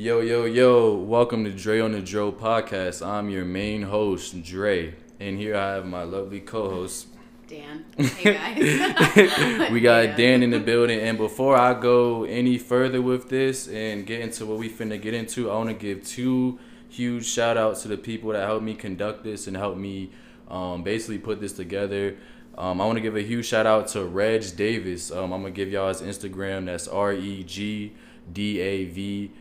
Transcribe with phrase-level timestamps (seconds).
[0.00, 3.04] Yo, yo, yo, welcome to Dre on the Dro podcast.
[3.04, 4.94] I'm your main host, Dre.
[5.18, 7.08] And here I have my lovely co host,
[7.48, 7.84] Dan.
[7.96, 9.70] Hey guys.
[9.72, 11.00] we got Dan in the building.
[11.00, 15.14] And before I go any further with this and get into what we finna get
[15.14, 18.74] into, I want to give two huge shout outs to the people that helped me
[18.74, 20.12] conduct this and helped me
[20.46, 22.16] um, basically put this together.
[22.56, 25.10] Um, I want to give a huge shout out to Reg Davis.
[25.10, 26.66] Um, I'm gonna give y'all his Instagram.
[26.66, 27.94] That's R E G
[28.32, 29.32] D A V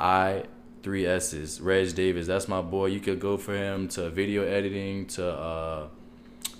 [0.00, 0.44] I
[0.82, 1.60] three S's.
[1.60, 2.26] Reg Davis.
[2.26, 2.86] That's my boy.
[2.86, 5.88] You could go for him to video editing to uh,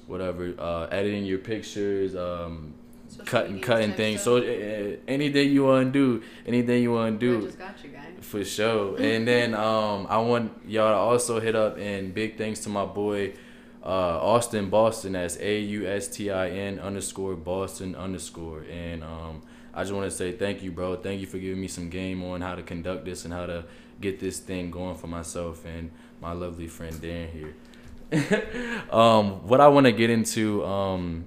[0.06, 2.14] whatever uh, editing your pictures.
[2.14, 2.74] Um,
[3.08, 4.22] Social cutting cutting things.
[4.22, 7.46] So uh, anything you want to do, anything you want to I do.
[7.46, 8.04] just got you guys.
[8.20, 9.00] For sure.
[9.00, 12.84] And then um, I want y'all to also hit up and big thanks to my
[12.84, 13.32] boy
[13.82, 15.12] uh, Austin Boston.
[15.12, 18.62] That's A U S T I N underscore Boston underscore.
[18.70, 19.42] And um,
[19.74, 20.96] I just want to say thank you, bro.
[20.96, 23.64] Thank you for giving me some game on how to conduct this and how to
[24.00, 27.54] get this thing going for myself and my lovely friend Dan here.
[28.90, 31.24] um, what I want to get into um,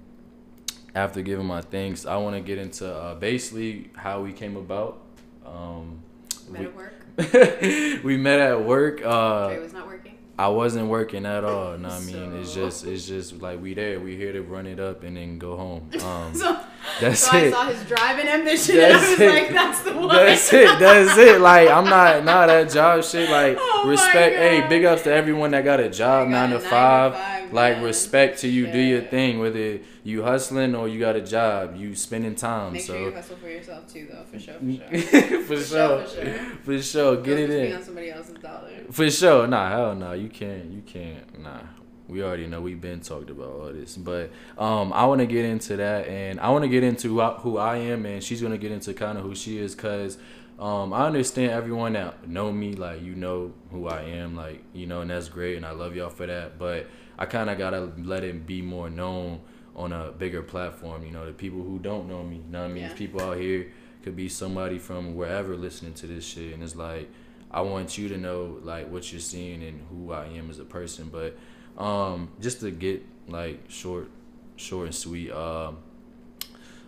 [0.96, 5.02] after giving my thanks, I want to get into uh, basically how we came about.
[5.46, 6.02] Um,
[6.50, 6.94] Met we- at work.
[8.04, 8.98] we met at work.
[8.98, 10.18] Dre Uh, was not working.
[10.38, 11.78] I wasn't working at all.
[11.78, 14.00] No, I mean it's just it's just like we there.
[14.00, 15.90] We here to run it up and then go home.
[16.02, 16.60] Um, So,
[17.02, 17.52] that's so I it.
[17.54, 19.30] saw his drive and ambition, and I That's was it.
[19.30, 20.80] like, "That's the one." That's it.
[20.80, 21.42] That's it.
[21.42, 23.30] Like I'm not not that job shit.
[23.30, 24.36] Like Oh respect.
[24.36, 27.14] Hey, big ups to everyone that got a job Got nine to nine to five.
[27.14, 27.84] five, Like man.
[27.86, 28.72] respect to you.
[28.72, 29.40] Do your thing.
[29.40, 32.74] Whether you hustling or you got a job, you spending time.
[32.74, 35.42] Make sure you hustle for yourself too, though, for sure, for sure.
[35.44, 36.40] for For sure, sure, for sure.
[36.64, 37.16] for sure.
[37.18, 37.76] Get Don't it in.
[37.78, 38.70] on somebody else's dollar.
[38.92, 41.60] For sure, nah, hell no, you can't, you can't, nah.
[42.08, 45.46] We already know we've been talked about all this, but um, I want to get
[45.46, 48.72] into that, and I want to get into who I, am, and she's gonna get
[48.74, 50.18] into kind of who she is, cause
[50.60, 54.86] um, I understand everyone that know me, like you know who I am, like you
[54.86, 56.60] know, and that's great, and I love y'all for that.
[56.60, 56.88] But
[57.18, 59.40] I kind of gotta let it be more known
[59.76, 61.06] on a bigger platform.
[61.06, 62.84] You know, the people who don't know me, you know what I mean?
[62.84, 62.94] Yeah.
[62.94, 63.72] People out here
[64.04, 67.10] could be somebody from wherever listening to this shit, and it's like.
[67.56, 70.66] I want you to know like what you're seeing and who I am as a
[70.66, 71.10] person.
[71.12, 71.38] But
[71.78, 74.10] um, just to get like short,
[74.56, 75.32] short and sweet.
[75.32, 75.78] Um,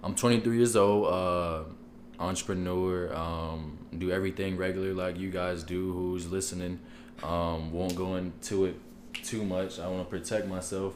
[0.04, 1.08] I'm 23 years old.
[1.08, 1.64] Uh,
[2.20, 3.14] entrepreneur.
[3.14, 5.92] Um, do everything regular like you guys do.
[5.94, 6.80] Who's listening?
[7.24, 8.76] Um, won't go into it
[9.14, 9.80] too much.
[9.80, 10.96] I want to protect myself.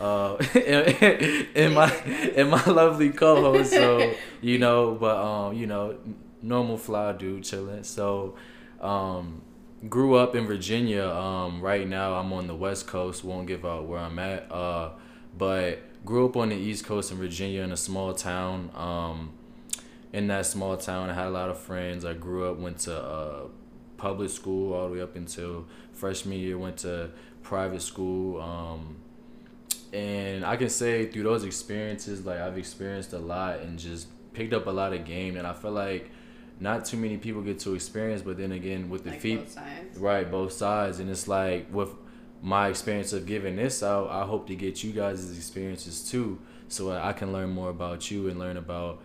[0.00, 1.92] Uh, and, and my
[2.36, 3.70] and my lovely co-host.
[3.70, 5.96] So you know, but um, you know,
[6.42, 7.84] normal fly dude chilling.
[7.84, 8.34] So
[8.80, 9.42] um,
[9.88, 11.08] grew up in Virginia.
[11.08, 13.24] Um, right now I'm on the West Coast.
[13.24, 14.50] Won't give out where I'm at.
[14.50, 14.90] Uh,
[15.36, 18.70] but grew up on the East Coast in Virginia in a small town.
[18.74, 19.32] Um,
[20.12, 22.04] in that small town, I had a lot of friends.
[22.04, 23.40] I grew up, went to uh,
[23.96, 26.58] public school all the way up until freshman year.
[26.58, 27.10] Went to
[27.42, 28.40] private school.
[28.40, 28.96] Um,
[29.92, 34.52] and I can say through those experiences, like I've experienced a lot and just picked
[34.52, 35.36] up a lot of game.
[35.36, 36.10] And I feel like
[36.60, 38.22] not too many people get to experience.
[38.22, 39.98] But then again, with the Like feet, both.
[39.98, 41.90] Right, both sides, and it's like with
[42.42, 46.38] my experience of giving this out, I hope to get you guys' experiences too,
[46.68, 49.00] so I can learn more about you and learn about.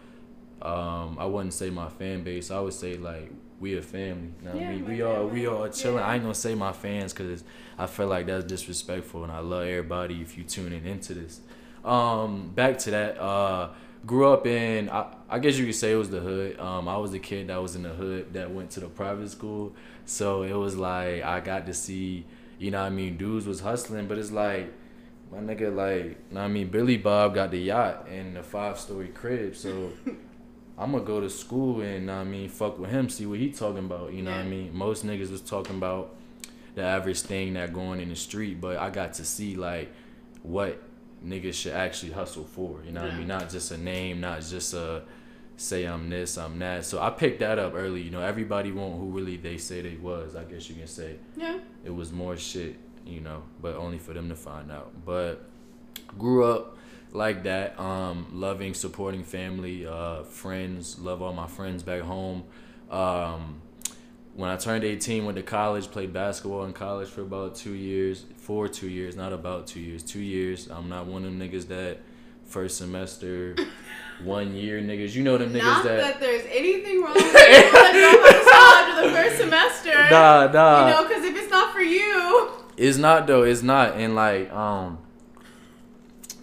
[0.61, 2.49] Um, I wouldn't say my fan base.
[2.49, 4.29] I would say like we a family.
[4.41, 4.85] You know what I Yeah, mean?
[4.87, 5.97] We all we all chilling.
[5.99, 6.07] Yeah.
[6.07, 7.43] I ain't gonna say my fans because
[7.77, 11.41] I feel like that's disrespectful, and I love everybody if you tuning into this.
[11.83, 13.19] Um, back to that.
[13.19, 13.69] Uh,
[14.05, 14.89] grew up in.
[14.89, 16.59] I, I guess you could say it was the hood.
[16.59, 19.29] Um, I was a kid that was in the hood that went to the private
[19.29, 19.73] school,
[20.05, 22.25] so it was like I got to see.
[22.57, 23.17] You know what I mean?
[23.17, 24.71] Dudes was hustling, but it's like
[25.31, 26.03] my nigga like.
[26.03, 26.69] you know what I mean?
[26.69, 29.91] Billy Bob got the yacht and the five story crib, so.
[30.77, 33.39] I'm gonna go to school and know what I mean fuck with him, see what
[33.39, 34.11] he talking about.
[34.11, 34.75] You know what I mean?
[34.75, 36.17] Most niggas was talking about
[36.75, 39.89] the average thing that going in the street, but I got to see like
[40.43, 40.81] what
[41.25, 42.81] niggas should actually hustle for.
[42.85, 43.27] You know what I mean?
[43.27, 45.03] Not just a name, not just a
[45.57, 46.85] say I'm this, I'm that.
[46.85, 48.01] So I picked that up early.
[48.01, 50.35] You know, everybody want who really they say they was.
[50.35, 51.59] I guess you can say Yeah.
[51.83, 52.75] it was more shit.
[53.05, 54.91] You know, but only for them to find out.
[55.05, 55.45] But
[56.17, 56.77] grew up
[57.11, 62.43] like that um loving supporting family uh friends love all my friends back home
[62.91, 63.61] um
[64.35, 68.25] when i turned 18 went to college played basketball in college for about two years
[68.37, 71.67] for two years not about two years two years i'm not one of them niggas
[71.67, 71.99] that
[72.43, 73.55] first semester
[74.23, 77.33] one year niggas you know them niggas Not that, that, there's anything wrong with people
[77.33, 80.09] that drop out of school after the first semester.
[80.11, 83.43] nah nah You know, because if it's not for you, It's not though.
[83.43, 83.93] It's not.
[83.95, 84.97] And like, um,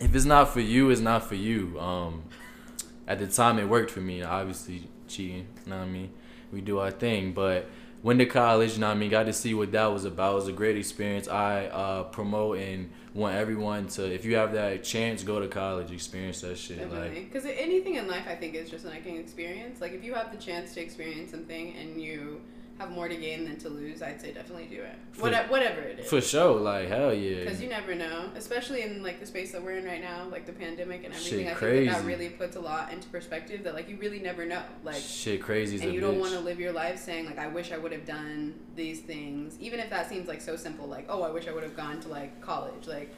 [0.00, 1.78] if it's not for you, it's not for you.
[1.78, 2.22] Um,
[3.06, 4.22] at the time, it worked for me.
[4.22, 5.46] Obviously, cheating.
[5.64, 6.10] You know what I mean?
[6.52, 7.66] We do our thing, but
[8.02, 8.74] went to college.
[8.74, 9.10] You know I mean?
[9.10, 10.32] Got to see what that was about.
[10.32, 11.28] It was a great experience.
[11.28, 15.90] I uh, promote and want everyone to, if you have that chance, go to college,
[15.90, 16.78] experience that shit.
[16.78, 17.24] Definitely.
[17.24, 19.80] Because anything in life, I think, is just like an experience.
[19.80, 22.40] Like if you have the chance to experience something and you
[22.78, 24.94] have more to gain than to lose, I'd say definitely do it.
[25.12, 26.08] For- What, whatever it is.
[26.10, 27.40] For sure, like hell yeah.
[27.44, 30.46] Because you never know, especially in like the space that we're in right now, like
[30.46, 31.46] the pandemic and Shit everything.
[31.46, 31.90] I think that, crazy.
[31.90, 33.62] that really puts a lot into perspective.
[33.64, 36.02] That like you really never know, like, shit crazy and you bitch.
[36.04, 39.00] don't want to live your life saying like, I wish I would have done these
[39.00, 40.86] things, even if that seems like so simple.
[40.88, 43.14] Like, oh, I wish I would have gone to like college, like.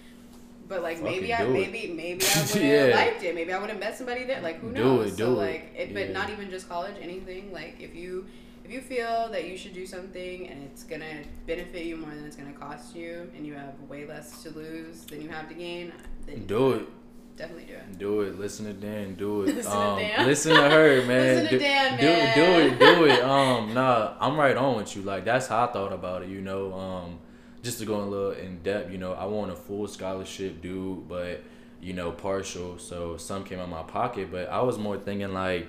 [0.66, 1.70] But like maybe I Fucking it.
[1.72, 2.96] maybe maybe I would have Yeah.
[2.96, 3.34] liked it.
[3.34, 4.40] Maybe I would have met somebody there.
[4.40, 5.08] Like who knows?
[5.08, 5.36] Do it, so do it.
[5.36, 6.12] like, it, but Yeah.
[6.12, 6.94] not even just college.
[7.02, 8.26] Anything like if you
[8.64, 12.24] if you feel that you should do something and it's gonna benefit you more than
[12.24, 15.54] it's gonna cost you, and you have way less to lose than you have to
[15.54, 15.92] gain,
[16.26, 16.88] then Do it.
[17.36, 17.98] Definitely do it.
[17.98, 18.38] Do it.
[18.38, 19.16] Listen to Dan.
[19.16, 19.46] Do it.
[19.56, 20.26] Listen to um, Dan.
[20.26, 21.34] Listen to her, man.
[21.34, 22.34] Listen to do, Dan, do, man.
[22.36, 22.78] do it.
[22.78, 23.24] Do it.
[23.24, 25.02] Um, nah, I'm right on with you.
[25.02, 26.28] Like that's how I thought about it.
[26.28, 27.18] You know, um,
[27.62, 28.92] just to go a little in depth.
[28.92, 31.42] You know, I want a full scholarship, dude, but
[31.80, 32.78] you know, partial.
[32.78, 35.66] So some came out my pocket, but I was more thinking like,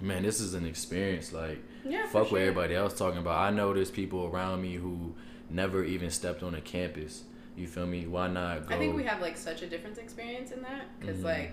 [0.00, 1.32] man, this is an experience.
[1.32, 2.06] Like, Yeah.
[2.06, 2.32] fuck sure.
[2.32, 3.38] what everybody else talking about.
[3.38, 5.14] I know there's people around me who
[5.50, 7.24] never even stepped on a campus.
[7.56, 8.06] You feel me?
[8.06, 8.74] Why not go?
[8.74, 11.24] I think we have like such a different experience in that because Mhm.
[11.24, 11.52] like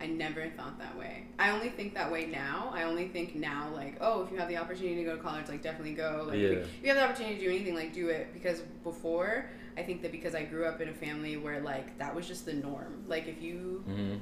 [0.00, 1.26] I never thought that way.
[1.38, 2.70] I only think that way now.
[2.74, 5.48] I only think now like oh if you have the opportunity to go to college
[5.48, 6.24] like definitely go.
[6.26, 6.58] Like if you- Yeah.
[6.64, 10.02] if you have the opportunity to do anything like do it because before I think
[10.02, 13.04] that because I grew up in a family where like that was just the norm.
[13.08, 14.16] Like if you hmm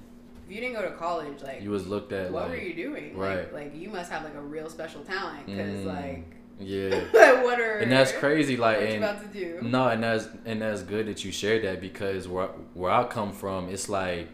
[0.50, 2.74] if you didn't go to college like You was looked at what like were you
[2.74, 3.16] doing?
[3.16, 3.52] right.
[3.52, 5.86] Like, like you must have like a real special talent because Mm.
[5.86, 6.24] like
[6.58, 6.90] yeah.
[7.42, 8.56] what are and that's crazy.
[8.56, 9.58] Like, what you and about to do?
[9.62, 13.32] no, and that's and that's good that you shared that because where where I come
[13.32, 14.28] from, it's like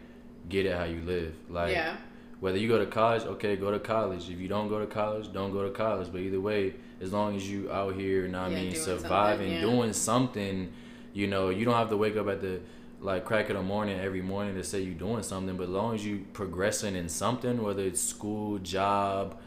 [0.48, 1.34] get it how you live.
[1.48, 1.96] Like, yeah.
[2.40, 4.28] whether you go to college, okay, go to college.
[4.28, 6.08] If you don't go to college, don't go to college.
[6.10, 8.74] But either way, as long as you out here, you know what I Yeah, mean,
[8.74, 9.60] surviving, yeah.
[9.60, 10.72] doing something,
[11.12, 12.60] you know, you don't have to wake up at the
[13.00, 15.56] like crack of the morning every morning to say you're doing something.
[15.56, 19.38] But as long as you progressing in something, whether it's school, job,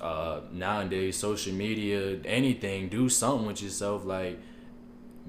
[0.00, 4.04] uh, nowadays social media, anything, do something with yourself.
[4.04, 4.38] Like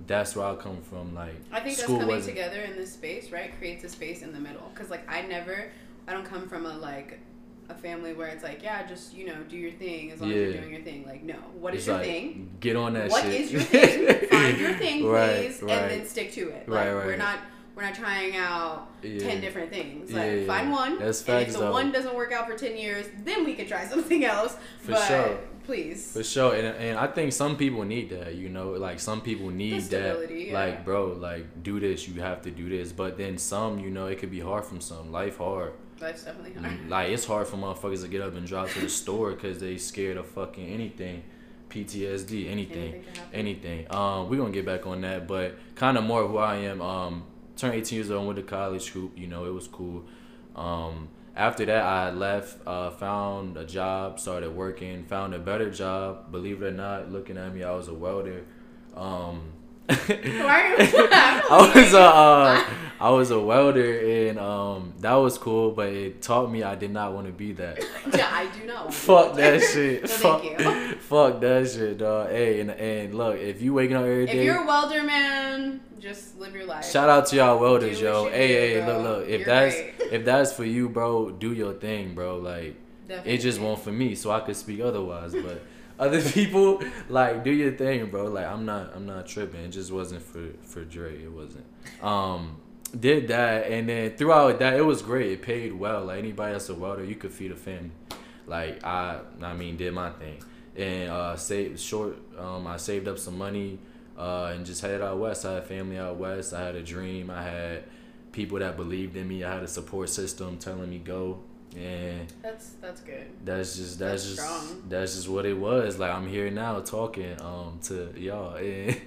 [0.05, 1.13] that's where I come from.
[1.15, 4.21] Like I think school us coming wasn't- together in this space, right, creates a space
[4.21, 4.69] in the middle.
[4.75, 5.71] Cause like I never,
[6.07, 7.19] I don't come from a like
[7.69, 10.35] a family where it's like, yeah, just you know, do your thing as long as
[10.37, 11.05] you're doing your thing.
[11.05, 12.49] Like, no, what is It's your like, thing?
[12.59, 13.33] Get on that What shit.
[13.41, 14.27] is your thing?
[14.29, 16.63] Find your thing, please, Right, and then stick to it.
[16.67, 17.39] Right, Like, We're not.
[17.75, 19.19] We're not trying out Yeah.
[19.19, 20.11] ten different things.
[20.11, 21.29] Like yeah, find one, That's facts.
[21.29, 21.71] and if the though.
[21.71, 24.57] one doesn't work out for ten years, then we can try something else.
[24.79, 25.39] For but sure.
[25.63, 28.33] please, For sure, and, and I think some people need that.
[28.33, 30.31] You know, like some people need that.
[30.35, 30.53] yeah.
[30.55, 32.07] Like, bro, like do this.
[32.07, 32.91] You have to do this.
[32.91, 35.11] But then some, you know, it could be hard from some.
[35.11, 35.73] Life hard.
[36.01, 36.89] Life's definitely hard.
[36.89, 39.77] Like it's hard for motherfuckers to get up and drive to the store because they
[39.77, 41.23] scared of fucking anything,
[41.69, 43.91] PTSD, anything, Anything anything.
[43.91, 46.81] Um, we gonna get back on that, but kind of more who I am.
[46.81, 47.23] Um,
[47.55, 48.89] turned 18 years old, went to college.
[48.89, 50.05] Hoop, you know, it was cool.
[50.55, 56.31] Um, after that, I left, uh, found a job, started working, found a better job.
[56.31, 58.43] Believe it or not, looking at me, I was a welder.
[58.95, 59.51] Um,
[59.87, 61.07] Why are you?
[61.11, 62.63] I was a uh,
[62.99, 66.91] I was a welder and um that was cool, but it taught me I did
[66.91, 67.79] not want to be that.
[68.13, 68.93] yeah, I do not.
[69.07, 70.01] Fuck that shit.
[70.01, 70.95] No, fuck, you.
[70.95, 72.29] fuck that shit, dog.
[72.29, 75.79] Hey, and, and look, if you waking up every If day, you're a welder, man,
[75.99, 76.85] just live your life.
[76.85, 78.27] shout out to y'all welders, yo.
[78.29, 78.97] Hey, hey, bro.
[79.01, 79.29] look, look.
[79.29, 79.75] If You're that's
[80.11, 82.37] if that's for you, bro, do your thing, bro.
[82.37, 82.75] Like
[83.07, 83.33] Definitely.
[83.33, 85.33] it just won't for me, so I could speak otherwise.
[85.33, 85.61] But
[85.99, 88.25] other people, like, do your thing, bro.
[88.25, 89.61] Like I'm not, I'm not tripping.
[89.61, 91.23] It just wasn't for for Dre.
[91.23, 91.65] It wasn't.
[92.01, 92.57] Um,
[92.97, 95.31] did that, and then throughout that, it was great.
[95.31, 96.05] It paid well.
[96.05, 97.91] Like anybody that's a welder, you could feed a family.
[98.45, 100.41] Like I, I mean, did my thing,
[100.75, 102.17] and uh, saved short.
[102.37, 103.79] Um, I saved up some money,
[104.17, 105.45] uh, and just headed out west.
[105.45, 106.53] I had family out west.
[106.53, 107.29] I had a dream.
[107.29, 107.83] I had
[108.31, 109.43] people that believed in me.
[109.43, 111.39] I had a support system telling me go,
[111.75, 113.27] and That's that's good.
[113.43, 114.83] that's just that's, That's just strong.
[114.89, 115.99] that's just what it was.
[115.99, 118.55] Like I'm here now talking um to y'all.
[118.61, 119.01] It,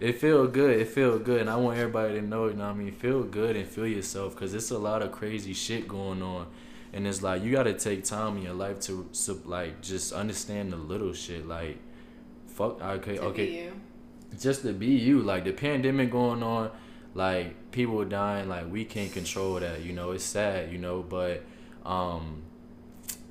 [0.00, 0.80] it feel good.
[0.80, 2.46] It feel good, and I want everybody to know.
[2.48, 5.12] You know, what I mean, feel good and feel yourself because it's a lot of
[5.12, 6.46] crazy shit going on,
[6.92, 10.12] and it's like you got to take time in your life to, to like just
[10.12, 11.46] understand the little shit.
[11.46, 11.78] Like,
[12.46, 12.82] fuck.
[12.82, 13.70] Okay, To okay
[14.38, 15.20] just to be you.
[15.22, 16.70] Like the pandemic going on,
[17.14, 19.82] like people dying, like we can't control that.
[19.82, 20.72] You know, it's sad.
[20.72, 21.42] You know, but
[21.86, 22.42] um,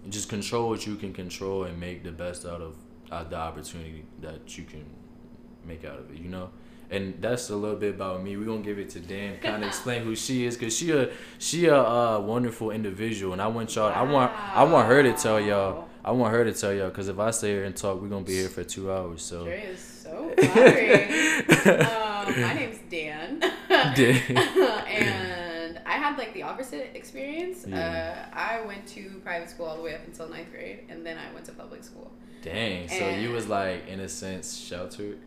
[0.09, 2.75] just control what you can control and make the best out of
[3.11, 4.85] uh, the opportunity that you can
[5.65, 6.17] make out of it.
[6.17, 6.49] You know.
[6.91, 8.37] And that's a little bit about me.
[8.37, 11.09] We're gonna give it to Dan, kind of explain who she is, cause she a
[11.39, 15.13] she a uh, wonderful individual, and I want y'all, I want I want her to
[15.13, 17.99] tell y'all, I want her to tell y'all because if I stay here and talk,
[17.99, 19.23] we're gonna be here for two hours.
[19.23, 19.45] So.
[19.45, 23.39] Is so um, my name's Dan.
[23.69, 24.37] Dan.
[24.87, 27.65] and I had like the opposite experience.
[27.67, 28.29] Yeah.
[28.33, 31.17] Uh, I went to private school all the way up until ninth grade, and then
[31.17, 32.11] I went to public school.
[32.41, 32.87] Dang.
[32.87, 35.17] So you was like in a sense sheltered,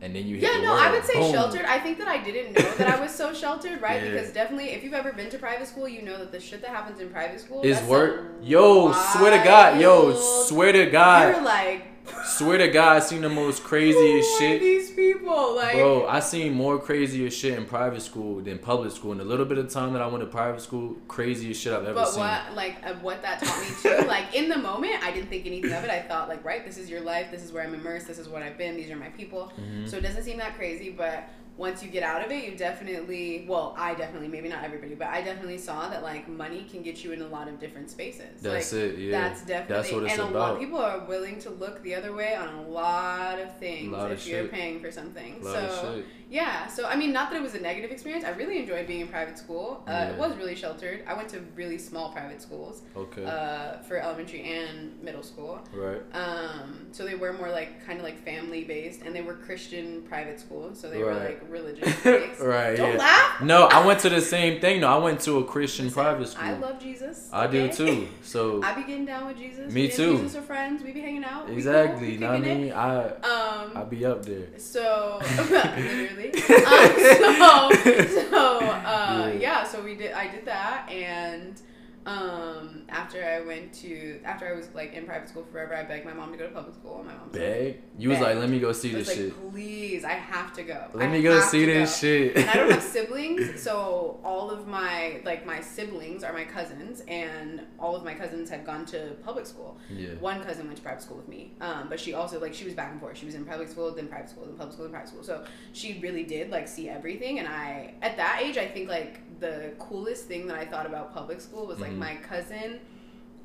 [0.00, 0.80] and then you Yeah, no, world.
[0.80, 1.32] I would say Boom.
[1.32, 1.64] sheltered.
[1.64, 4.02] I think that I didn't know that I was so sheltered, right?
[4.02, 4.10] Yeah.
[4.10, 6.70] Because definitely, if you've ever been to private school, you know that the shit that
[6.70, 8.32] happens in private school Is work.
[8.42, 9.80] Yo, swear to God.
[9.80, 11.86] Yo, swear to god You're like,
[12.24, 14.60] Swear to God, I seen the most craziest shit.
[14.60, 15.54] these people?
[15.56, 19.12] Like, Bro, I seen more craziest shit in private school than public school.
[19.12, 21.84] In a little bit of time that I went to private school, craziest shit I've
[21.84, 22.20] ever But seen.
[22.20, 25.46] what, like, uh, what that taught me too, like, in the moment, I didn't think
[25.46, 25.90] anything of it.
[25.90, 28.28] I thought, like, right, this is your life, this is where I'm immersed, this is
[28.28, 29.52] what I've been, these are my people.
[29.60, 29.88] Mhm.
[29.88, 33.46] So it doesn't seem that crazy, but once you get out of it, you definitely,
[33.48, 37.02] well, I definitely, maybe not everybody, but I definitely saw that, like, money can get
[37.02, 38.42] you in a lot of different spaces.
[38.42, 39.10] That's like, it, yeah.
[39.28, 41.94] That's definitely, That's what it's and a lot of people are willing to look the
[41.94, 44.52] other way on a lot of things Lot if of you're shit.
[44.52, 45.42] paying for something.
[45.42, 46.04] Lot so of shit.
[46.30, 48.24] yeah, so I mean, not that it was a negative experience.
[48.24, 49.82] I really enjoyed being in private school.
[49.86, 51.04] Uh, It was really sheltered.
[51.06, 53.24] I went to really small private schools Okay.
[53.24, 55.62] uh, for elementary and middle school.
[55.72, 56.02] right.
[56.12, 60.02] Um, so they were more like kind of like family based, and they were Christian
[60.02, 62.04] private schools, so they were like religious.
[62.40, 62.76] right.
[62.76, 62.98] Don't yeah.
[62.98, 63.42] laugh.
[63.42, 64.80] No, I went to the same thing.
[64.80, 66.48] No, I went to a Christian Listen, private school.
[66.48, 67.28] I love Jesus.
[67.32, 68.08] I do too.
[68.22, 69.72] So I be getting down with Jesus.
[69.72, 70.18] Me too.
[70.18, 70.82] Jesus are friends.
[70.82, 71.48] We be hanging out.
[71.48, 72.12] Exactly.
[72.12, 72.72] You know what I it.
[72.72, 74.46] I Um, I be up there.
[74.58, 79.32] So literally, um, so so uh, Yeah.
[79.32, 79.64] yeah.
[79.64, 80.12] So we did.
[80.12, 81.60] I did that, and
[82.06, 86.06] um, after I went to after I was like in private school forever, I begged
[86.06, 86.98] my mom to go to public school.
[86.98, 87.82] And my mom Bag.
[87.98, 89.50] You was like, let me go see I was this like, shit.
[89.52, 90.86] please, I have to go.
[90.94, 92.36] Let I me go see this go." shit.
[92.36, 97.02] and I don't have siblings, so all of my like my siblings are my cousins,
[97.08, 99.76] and all of my cousins had gone to public school.
[99.90, 100.10] yeah.
[100.20, 102.74] One cousin went to private school with me, um, but she also like she was
[102.74, 103.18] back and forth.
[103.18, 105.24] She was in public school, then private school, then public school, then private school.
[105.24, 107.40] So she really did like see everything.
[107.40, 111.12] And I, at that age, I think like the coolest thing that I thought about
[111.14, 111.98] public school was like Mhm.
[111.98, 112.80] my cousin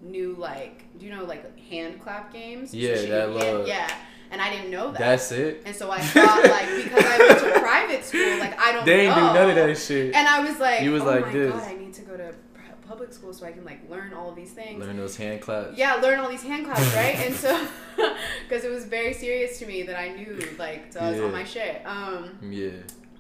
[0.01, 2.73] knew like do you know like hand clap games?
[2.73, 3.89] Yeah, she that yeah.
[4.31, 4.99] And I didn't know that.
[4.99, 5.63] That's it.
[5.65, 9.01] and so I thought like because I went to private school, like I don't They
[9.07, 9.33] ain't do know.
[9.33, 10.15] none of that shit.
[10.15, 11.51] And I was like, You was oh like my this.
[11.53, 12.33] god, I need to go to
[12.87, 14.83] public school so I can like learn all these things.
[14.85, 15.77] Learn those hand claps.
[15.77, 17.15] Yeah, learn all these hand claps, right?
[17.19, 17.67] and so,
[18.47, 21.25] because it was very serious to me that I knew, like, so I was Yeah.
[21.25, 21.81] on my shit.
[21.85, 22.69] Um, Yeah.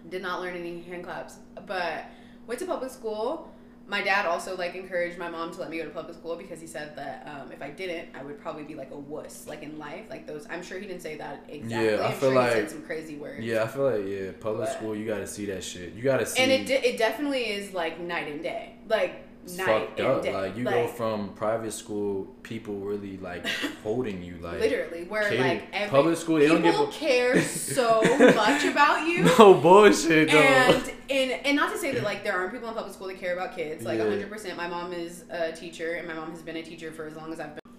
[0.09, 1.35] did not learn any hand claps,
[1.67, 2.05] but
[2.51, 3.49] went to public school.
[3.87, 6.59] My dad also like encouraged my mom to let me go to public school because
[6.61, 9.63] he said that um, if I didn't, I would probably be like a wuss, like
[9.63, 10.45] in life, like those.
[10.49, 11.89] I'm sure he didn't say that exactly.
[11.89, 13.43] Yeah, I I'm feel sure like- he said some crazy words.
[13.43, 15.93] Yeah, I feel like yeah, public But- school you gotta see that shit.
[15.93, 16.41] You gotta see.
[16.41, 20.23] And it di- it definitely is like night and day, like fucked up.
[20.23, 20.33] day.
[20.33, 23.45] Like you go from private school, people really like
[23.83, 25.41] holding you like literally where kidding.
[25.41, 28.01] like every Public school, they don't give a- care so
[28.35, 29.23] much about you.
[29.39, 30.37] no bullshit though.
[30.37, 33.19] and and and not to say that like there aren't people in public school that
[33.19, 34.05] care about kids like Yeah.
[34.05, 37.15] 100% my mom is a teacher and my mom has been a teacher for as
[37.15, 37.73] long as i've been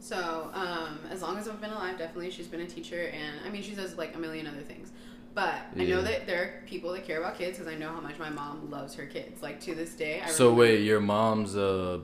[0.00, 3.48] so um, as long as i've been alive definitely she's been a teacher and i
[3.50, 4.90] mean she does like a million other things
[5.34, 8.00] but i know that there are people that care about kids because i know how
[8.00, 11.56] much my mom loves her kids like to this day I so wait, your mom's
[11.56, 12.00] a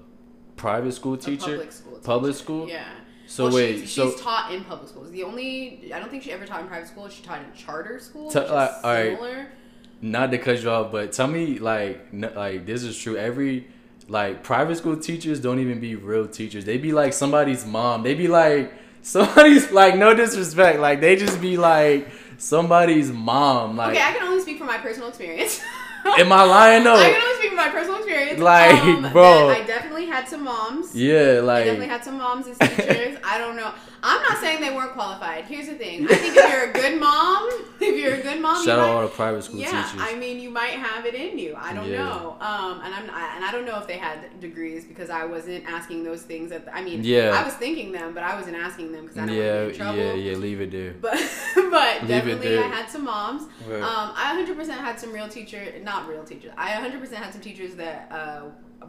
[0.57, 1.53] private school teacher?
[1.53, 2.05] public school teacher.
[2.05, 2.69] Public school?
[2.69, 2.85] yeah
[3.27, 5.11] So Well, wait, she's, so she's taught in public schools.
[5.11, 7.09] The only I don't think she ever taught in private school.
[7.11, 9.19] She taught in charter school, T- like, uh, alright.
[9.19, 9.47] similar.
[10.01, 13.17] not to cut you off, but tell me like n- like this is true.
[13.19, 13.67] Every
[14.09, 16.65] like private school teachers don't even be real teachers.
[16.65, 18.03] They be like somebody's mom.
[18.03, 20.81] They be like somebody's like no disrespect.
[20.81, 23.77] Like they just be like somebody's mom.
[23.77, 25.61] Like okay, I can only speak from my personal experience.
[26.19, 26.95] am I lying though?
[26.97, 28.41] I can only speak from my personal experience.
[28.41, 29.51] Like, um, bro.
[29.51, 30.95] I definitely had some moms.
[30.95, 33.19] yeah, like I definitely had some moms as teachers.
[33.25, 33.73] I don't know.
[34.03, 35.45] I'm not saying they weren't qualified.
[35.47, 36.05] Here's the thing.
[36.05, 37.49] I think if you're a good mom,
[37.81, 40.01] if you're a good mom, shout you out might, all the private school yeah, teachers.
[40.01, 41.55] I mean, you might have it in you.
[41.57, 41.99] I don't Yeah.
[42.05, 42.37] know.
[42.41, 45.65] Um, and I'm not, and I don't know if they had degrees because I wasn't
[45.67, 46.53] asking those things.
[46.53, 47.31] At the, I mean, Yeah.
[47.41, 49.79] I was thinking them, but I wasn't asking them because I don't yeah, want to
[49.79, 49.99] get in trouble.
[50.19, 50.37] yeah, yeah.
[50.37, 50.95] Leave it there.
[51.01, 51.13] But
[51.71, 52.59] but Leave definitely.
[52.59, 53.43] I had some moms.
[53.67, 53.83] Right.
[53.83, 56.53] Um, I 100% had some real teacher, not real teachers.
[56.57, 58.43] I 100% had some teachers that uh,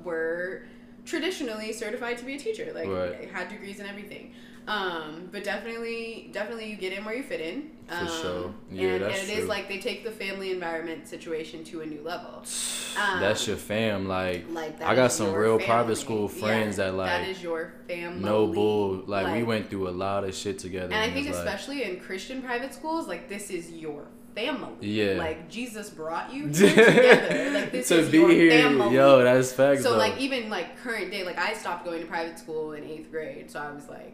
[0.03, 0.63] were
[1.05, 3.29] traditionally certified to be a teacher, like Right.
[3.31, 4.33] had degrees and everything.
[4.69, 7.71] Um, but definitely, definitely, you get in where you fit in.
[7.87, 8.53] For Um, sure.
[8.71, 9.47] Yeah, and, that's and it is true.
[9.47, 12.43] like they take the family environment situation to a new level.
[12.99, 14.07] Um, That's your fam.
[14.07, 15.65] Like Like that I got some real family.
[15.65, 18.19] private school Yeah, friends that like that is your family.
[18.19, 19.03] no bull.
[19.05, 20.91] Like, we went through a lot of shit together.
[20.93, 24.73] And I think it's like- especially in Christian private schools, like this is your family.
[24.81, 25.13] Yeah.
[25.19, 27.51] Like Jesus brought you together.
[27.51, 28.95] Like this to is be your here, family.
[28.95, 29.83] yo, that's facts.
[29.83, 29.97] so though.
[29.97, 33.49] like even like current day, like I stopped going to private school in eighth grade,
[33.51, 34.13] so I was like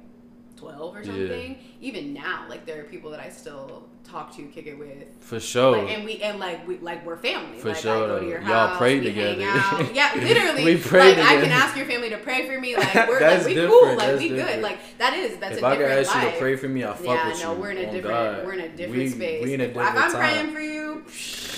[0.55, 1.05] twelve or Yeah.
[1.05, 1.57] something.
[1.81, 5.03] Even now, like there are people that I still talk to, kick it with.
[5.19, 5.77] for sure.
[5.83, 7.57] Like, and we and like we like we're family.
[7.59, 9.41] For like sure, I go to your Y'all house, pray together.
[9.93, 10.63] Yeah, literally.
[10.63, 12.75] We pray like I can ask your family to pray for me.
[12.85, 13.87] Like we're like we different, cool.
[13.89, 14.35] Like that's we good.
[14.37, 14.61] different.
[14.61, 16.23] Like that is that's if a I could different ask life.
[16.25, 17.59] you to pray for me, I fuck yeah, with no, you.
[17.59, 18.45] we're in a on different God.
[18.45, 19.43] we're in a different we, space.
[19.43, 20.19] We in a if different I'm time.
[20.19, 21.03] praying for you,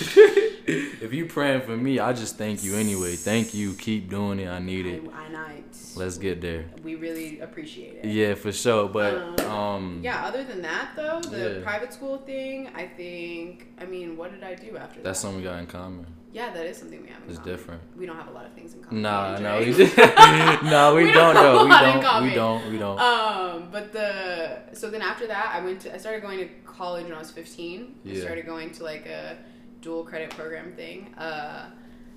[0.00, 3.16] if you praying for me, I just thank you anyway.
[3.16, 3.74] Thank you.
[3.74, 4.48] Keep doing it.
[4.48, 5.02] I need it.
[5.14, 5.50] I, I not.
[5.96, 6.66] Let's get there.
[6.84, 8.08] We really appreciate it.
[8.08, 8.88] Yeah, for sure.
[8.88, 11.62] But Um, um, Yeah, other than that though, the Yeah.
[11.64, 15.04] private school thing, I think I mean, what did I do after that?
[15.04, 15.14] that's that?
[15.16, 16.06] something we got in common.
[16.30, 17.56] Yeah, that is something we have in It's common.
[17.56, 17.80] different.
[17.96, 19.02] We don't have a lot of things in common.
[19.02, 19.66] Nah, no, we
[20.70, 21.34] no, we, We don't.
[21.34, 21.64] don't have a though.
[21.64, 22.24] We don't.
[22.24, 22.72] We don't.
[22.72, 23.00] We don't.
[23.00, 27.04] Um, but the so then after that, I went to I started going to college
[27.04, 27.94] when I was fifteen.
[28.08, 29.38] I started going to like a
[29.80, 31.14] dual credit program thing.
[31.16, 31.66] Uh,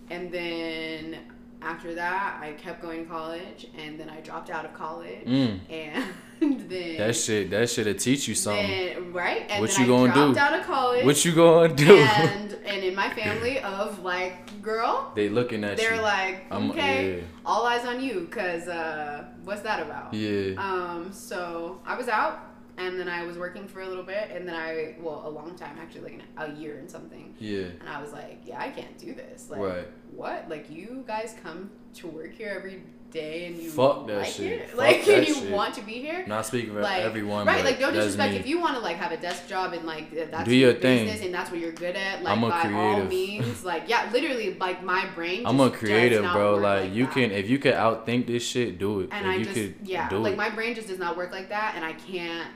[0.09, 1.17] and then
[1.61, 5.59] after that, I kept going to college, and then I dropped out of college, Mm.
[5.69, 6.05] and
[6.69, 7.51] then That shit.
[7.51, 8.67] That shit'll teach you something.
[8.67, 9.45] then, right?
[9.49, 10.39] And What you I gonna dropped do?
[10.39, 11.05] out of college.
[11.05, 11.97] What you gonna do?
[11.97, 16.01] and and in my family of like girl, they looking at they're you.
[16.01, 20.13] like, I'm- okay, all eyes on you, cause uh, what's that about?
[20.15, 20.53] yeah.
[20.57, 22.39] Um, so I was out,
[22.87, 25.55] and then I was working for a little bit, and then I, well, a long
[25.55, 27.33] time actually, like an, a year and something.
[27.39, 27.65] Yeah.
[27.79, 29.49] And I was like, yeah, I can't do this.
[29.49, 29.87] Like, Right.
[30.15, 30.49] what?
[30.49, 34.61] Like, you guys come to work here every day, and you Fuck that like shit.
[34.69, 34.77] it?
[34.77, 35.51] Like, and you shit.
[35.51, 36.23] want to be here?
[36.27, 37.61] Not speaking for Like, everyone, right?
[37.65, 38.31] Like, don't disrespect.
[38.31, 38.39] me.
[38.39, 41.17] If you want to like have a desk job and like that's Do your business
[41.17, 41.25] thing.
[41.25, 44.53] and that's what you're good at, like I'm a by all means, like yeah, literally,
[44.53, 45.43] like my brain.
[45.45, 46.53] I'm a creative, bro.
[46.53, 47.13] work Like, you that.
[47.13, 49.09] can, if you can outthink this shit, do it.
[49.11, 50.37] and if I you just could yeah, do like it.
[50.37, 52.47] my brain just does not work like that, and I can't.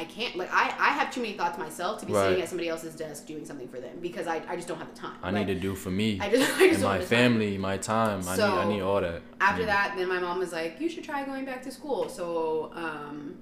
[0.00, 2.24] I can't like I, I have too many thoughts myself to be Right.
[2.28, 4.92] sitting at somebody else's desk doing something for them because I, I just don't have
[4.94, 5.16] the time.
[5.22, 7.08] I Like, need to do for me I just, I just my the time.
[7.08, 8.26] family, my time.
[8.26, 9.20] I need, I need all that.
[9.40, 9.66] After Yeah.
[9.66, 13.36] that, then my mom was like, "You should try going back to school." So um,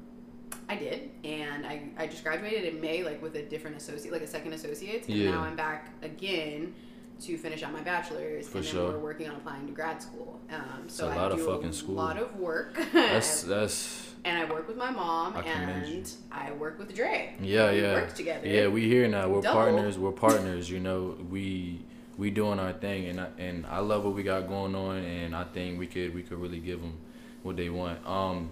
[0.69, 4.23] I did, and I, I just graduated in May, like with a different associate, like
[4.23, 5.31] a second associate, and Yeah.
[5.31, 6.75] now I'm back again
[7.21, 8.91] to finish out my bachelor's, For and then sure.
[8.91, 10.41] we're working on applying to grad school.
[10.51, 11.95] Um, so a lot of do fucking a school.
[11.95, 16.79] lot of work, That's that's and I work with my mom, I and I work
[16.79, 17.35] with Dre.
[17.41, 17.95] yeah, we yeah.
[17.95, 18.47] work together.
[18.47, 19.29] Yeah, we here now.
[19.29, 19.61] We're Double.
[19.61, 19.99] partners.
[19.99, 20.71] We're partners.
[20.71, 21.81] You know, we
[22.17, 25.35] we doing our thing, and I, and I love what we got going on, and
[25.35, 26.99] I think we could we could really give them
[27.43, 28.05] what they want.
[28.07, 28.51] Um,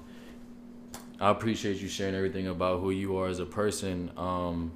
[1.21, 4.11] I appreciate you sharing everything about who you are as a person.
[4.17, 4.73] Um,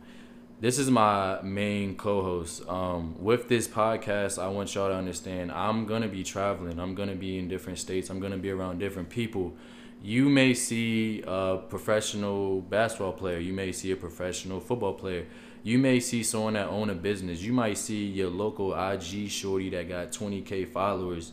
[0.60, 2.68] this is my main co-host.
[2.68, 6.78] Um, with this podcast, I want y'all to understand I'm gonna be traveling.
[6.78, 8.10] I'm gonna be in different states.
[8.10, 9.54] I'm gonna be around different people.
[10.02, 13.38] You may see a professional basketball player.
[13.38, 15.26] You may see a professional football player.
[15.62, 17.42] You may see someone that own a business.
[17.42, 21.32] You might see your local IG shorty that got 20k followers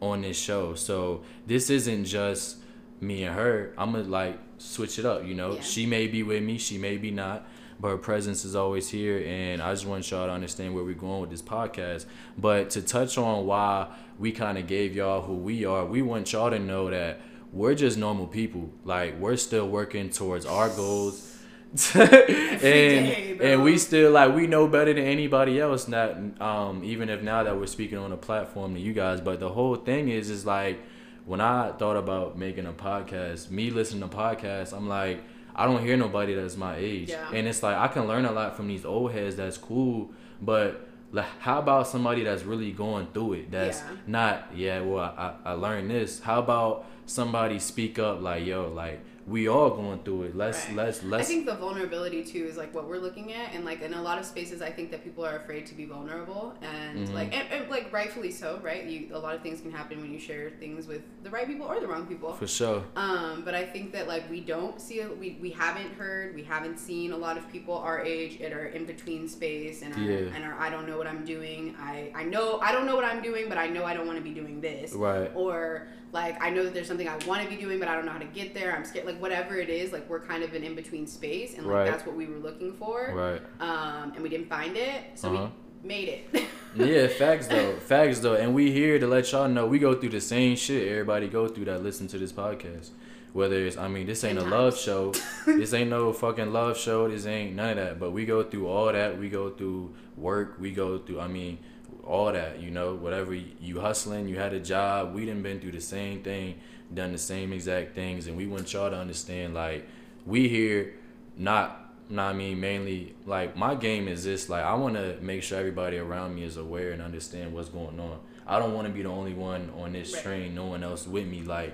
[0.00, 0.74] on this show.
[0.76, 2.58] So this isn't just
[3.00, 3.74] me and her.
[3.76, 5.26] I'm gonna like switch it up.
[5.26, 5.60] You know, Yeah.
[5.62, 6.58] she may be with me.
[6.58, 7.46] She may be not
[7.80, 10.94] but her presence is always here and i just want y'all to understand where we're
[10.94, 12.06] going with this podcast
[12.38, 16.32] but to touch on why we kind of gave y'all who we are we want
[16.32, 17.20] y'all to know that
[17.54, 18.64] we're just normal people.
[18.84, 21.30] Like we're still working towards our goals.
[21.94, 27.08] And day, and we still like we know better than anybody else not um even
[27.08, 29.20] if now that we're speaking on a platform to you guys.
[29.20, 30.78] But the whole thing is is like
[31.26, 35.18] when i thought about making a podcast me listening to podcasts i'm like
[35.56, 37.08] i don't hear nobody that's my age.
[37.08, 37.30] Yeah.
[37.32, 40.10] and it's like i can learn a lot from these old heads that's cool
[40.42, 43.50] but like, how about somebody that's really going through it?
[43.50, 43.96] That's Yeah.
[44.06, 46.20] not yeah well I, I learned this.
[46.20, 50.76] How about somebody speak up like yo like we all going through it let's Right.
[50.76, 53.80] let's let's I think the vulnerability too is like what we're looking at, and like
[53.80, 57.08] in a lot of spaces, I think that people are afraid to be vulnerable, and
[57.08, 57.14] Mhm.
[57.14, 58.84] like and, and like rightfully so, right?
[58.84, 61.66] You a lot of things can happen when you share things with the right people
[61.66, 62.34] or the wrong people.
[62.34, 66.34] for sure Um, but I think that like we don't see we we haven't heard,
[66.34, 69.94] we haven't seen a lot of people our age at our in between space and
[69.94, 70.34] our, Yeah.
[70.34, 71.74] and our I don't know what I'm doing.
[71.80, 74.18] I I know I don't know what I'm doing, but I know I don't want
[74.18, 77.48] to be doing this right or like I know that there's something I want to
[77.48, 78.74] be doing, but I don't know how to get there.
[78.74, 79.04] I'm scared.
[79.04, 81.90] Like whatever it is, like we're kind of an in between space, and like Right.
[81.90, 83.12] that's what we were looking for.
[83.12, 85.48] right Um, and we didn't find it, so Uh-huh.
[85.82, 86.44] we made it.
[86.76, 90.10] yeah, facts though, facts though, and we here to let y'all know we go through
[90.10, 92.90] the same shit everybody go through that listen to this podcast.
[93.32, 95.12] Whether it's, I mean, this ain't a love show,
[95.46, 97.98] this ain't no fucking love show, this ain't none of that.
[97.98, 99.18] But we go through all that.
[99.18, 100.54] We go through work.
[100.60, 101.58] We go through, I mean,
[102.06, 102.60] all that.
[102.60, 105.14] You know, whatever you hustling, you had a job.
[105.14, 106.56] We done been through the same thing,
[106.92, 109.86] done the same exact things, and we want y'all to understand like
[110.26, 110.94] we here
[111.36, 114.50] not Nah, I mean mainly like my game is this.
[114.50, 117.98] Like I want to make sure everybody around me is aware and understand what's going
[117.98, 118.18] on.
[118.46, 120.22] I don't want to be the only one on this Right.
[120.22, 120.54] train.
[120.54, 121.40] No one else with me.
[121.40, 121.72] Like,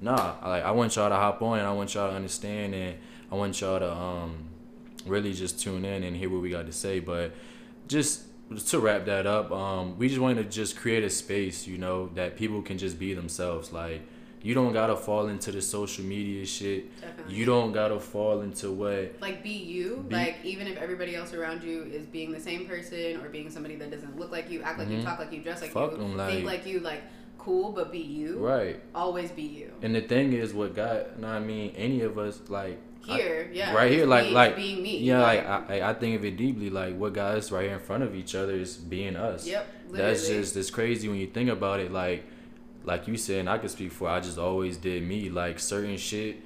[0.00, 0.36] nah.
[0.40, 2.96] I- Like I want y'all to hop on and I want y'all to understand and
[3.30, 4.44] I want y'all to um
[5.04, 7.00] really just tune in and hear what we got to say.
[7.00, 7.32] But
[7.88, 8.22] just
[8.58, 12.08] to wrap that up, um, we just want to just create a space, you know,
[12.14, 13.72] that people can just be themselves.
[13.72, 14.02] Like
[14.42, 17.00] you don't gotta fall into the social media shit.
[17.00, 17.34] Definitely.
[17.34, 21.32] You don't gotta fall into what like be you Be- like even if everybody else
[21.32, 24.62] around you is being the same person or being somebody that doesn't look like you
[24.62, 25.04] act like you Mhm.
[25.04, 27.02] talk like you dress like Fuck you 'em, think like- like you like
[27.38, 28.80] cool but be you right.
[28.94, 32.78] always be you And the thing is, what God, I mean, any of us, like
[33.08, 36.16] I- here yeah right here, like like being me Yeah, like I, I- I think
[36.16, 36.70] of it deeply.
[36.70, 39.46] Like what got us right here in front of each other is being us.
[39.46, 40.12] yep literally.
[40.12, 41.92] That's just it's crazy when you think about it.
[41.92, 42.24] Like
[42.84, 44.08] like you said, and I could speak for.
[44.08, 45.30] I just always did me.
[45.30, 46.36] Like certain shit,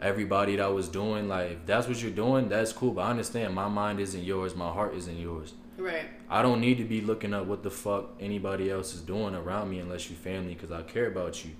[0.00, 1.28] everybody that was doing.
[1.28, 2.92] Like if that's what you're doing, that's cool.
[2.92, 4.54] But I understand my mind isn't yours.
[4.54, 5.54] My heart isn't yours.
[5.78, 9.34] right I don't need to be looking up what the fuck anybody else is doing
[9.34, 11.52] around me unless you family because I care about you.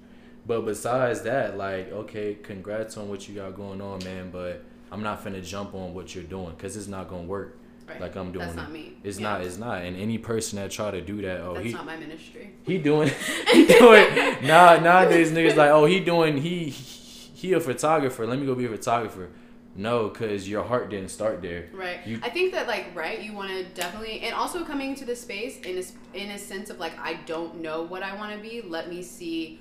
[0.46, 4.30] But besides that, like, okay, congrats on what you got going on, man.
[4.30, 8.00] But I'm not finna jump on what you're doing because it's not gonna work right
[8.00, 8.44] like I'm doing.
[8.44, 9.28] that's not me It's Yeah.
[9.30, 9.40] not.
[9.42, 9.82] It's not.
[9.82, 12.78] And any person that try to do that, oh, that's he not my ministry he
[12.78, 13.10] doing
[13.52, 14.06] he doing
[14.42, 18.26] nah nowadays niggas like oh he doing he he a photographer.
[18.26, 19.28] Let me go be a photographer.
[19.78, 21.68] No, cause your heart didn't start there.
[21.74, 21.98] Right.
[22.06, 25.20] You- I think that like right, you want to definitely, and also coming to this
[25.20, 28.38] space in a in a sense of like I don't know what I want to
[28.38, 28.62] be.
[28.62, 29.60] Let me see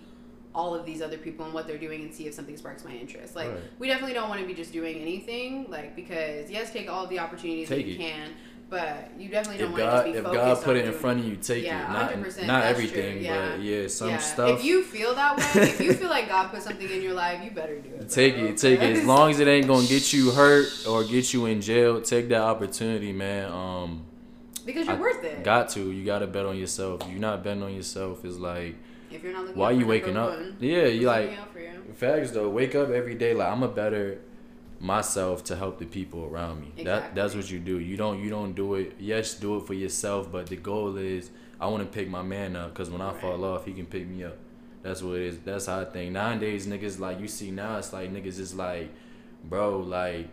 [0.56, 2.92] all of these other people and what they're doing and see if something sparks my
[2.94, 3.36] interest.
[3.36, 3.60] Like Right.
[3.78, 5.70] we definitely don't want to be just doing anything.
[5.70, 8.00] Like because yes, take all the opportunities Take that you it.
[8.00, 8.30] can,
[8.70, 10.76] but you definitely don't If want to God, just be if focused If God put
[10.78, 11.94] on it in front of you, take Yeah, it.
[11.94, 13.50] Not 100%, not everything, yeah.
[13.52, 14.18] but yeah, some yeah.
[14.18, 14.60] stuff.
[14.60, 17.44] If you feel that way, if you feel like God put something in your life,
[17.44, 18.10] you better do it.
[18.10, 18.98] Take bro, it, take it.
[18.98, 22.30] As long as it ain't gonna get you hurt or get you in jail, take
[22.30, 23.52] that opportunity, man.
[23.52, 24.06] Um,
[24.66, 25.44] because you're I worth it.
[25.44, 25.92] got to.
[25.92, 27.02] You gotta bet on yourself.
[27.10, 28.26] You're not betting on yourself.
[28.26, 28.76] It's like,
[29.16, 30.30] if you're not looking why you waking up?
[30.32, 31.94] one, Yeah, you like looking out for you?
[31.94, 32.50] facts though.
[32.50, 34.20] Wake up every day like I'm a better
[34.80, 36.84] myself to help the people around me.
[36.84, 37.80] That that's what you do.
[37.80, 38.96] You don't you don't do it.
[39.00, 42.56] Yes, do it for yourself, but the goal is I want to pick my man
[42.56, 43.22] up because when I Right.
[43.22, 44.38] fall off, he can pick me up.
[44.84, 45.40] That's what it is.
[45.40, 46.12] That's how I think.
[46.12, 48.90] Nowadays, niggas like you see now, it's like niggas is like,
[49.44, 50.28] bro, like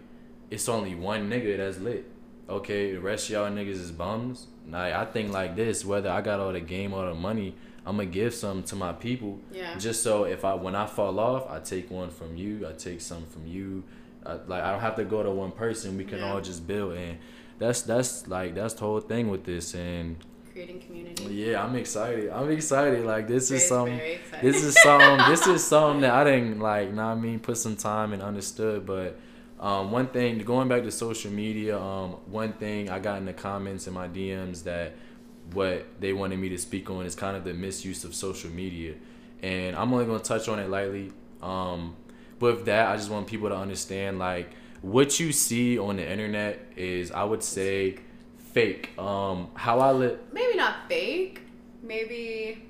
[0.50, 2.04] it's only one nigga that's lit.
[2.50, 4.48] Okay, the rest of y'all niggas is bums.
[4.68, 5.84] Like I think like this.
[5.84, 8.92] Whether I got all the game or the money, I'm gonna give some to my
[8.92, 9.38] people.
[9.52, 9.76] Yeah.
[9.78, 12.66] Just so if I when I fall off, I take one from you.
[12.68, 13.82] I take some from you.
[14.24, 15.96] I, like I don't have to go to one person.
[15.96, 16.32] We can Yeah.
[16.32, 17.18] all just build, and
[17.58, 19.74] that's that's like that's the whole thing with this.
[19.74, 20.16] And
[20.52, 21.24] Creating community.
[21.34, 22.30] yeah, I'm excited.
[22.30, 23.04] I'm excited.
[23.04, 24.00] Like this Very, is some.
[24.42, 25.18] This is some.
[25.30, 26.92] this is something that I didn't like.
[26.92, 28.86] Know what I mean, put some time and understood.
[28.86, 29.18] But
[29.58, 33.32] um, one thing, going back to social media, um, one thing I got in the
[33.32, 34.92] comments and my DMs that
[35.54, 38.94] what they wanted me to speak on is kind of the misuse of social media,
[39.42, 41.12] and I'm only gonna touch on it lightly.
[41.42, 41.96] Um,
[42.40, 44.50] with that, I just want people to understand like
[44.82, 47.98] what you see on the internet is, I would say,
[48.52, 48.98] fake.
[48.98, 50.18] Um, how I live.
[50.32, 51.42] maybe not fake.
[51.82, 52.62] Maybe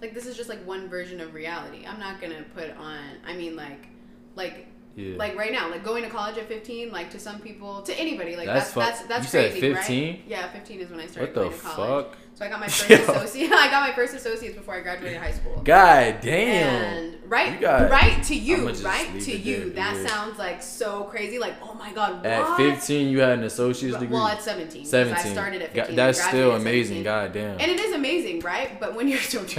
[0.00, 1.84] like this is just like one version of reality.
[1.86, 2.98] I'm not gonna put on.
[3.26, 3.88] I mean, like,
[4.36, 4.66] like.
[4.98, 5.16] Yeah.
[5.16, 8.34] Like right now, like going to college at 15, like to some people, to anybody,
[8.34, 10.08] like That's that's that's that's crazy, 15?
[10.10, 10.22] right?
[10.26, 12.06] Yeah, 15 is when I started what the going to college.
[12.38, 12.38] Fuck?
[12.38, 12.96] So I got my first Yo.
[12.96, 13.52] associate.
[13.52, 15.60] I got my first associates before I graduated high school.
[15.64, 16.84] God damn.
[16.84, 19.70] And right, got- right to you, right to you.
[19.70, 20.06] there, That yeah.
[20.06, 21.38] sounds like so crazy.
[21.38, 22.26] Like, oh my god, what?
[22.26, 24.14] At 15, you had an associate's degree.
[24.14, 24.82] Well, at 17.
[24.82, 25.26] 'cause 17.
[25.26, 25.96] I started at Ga- 15.
[25.96, 27.02] That's still amazing.
[27.02, 27.60] God damn.
[27.60, 28.78] And it is amazing, right?
[28.80, 29.54] But when you're so but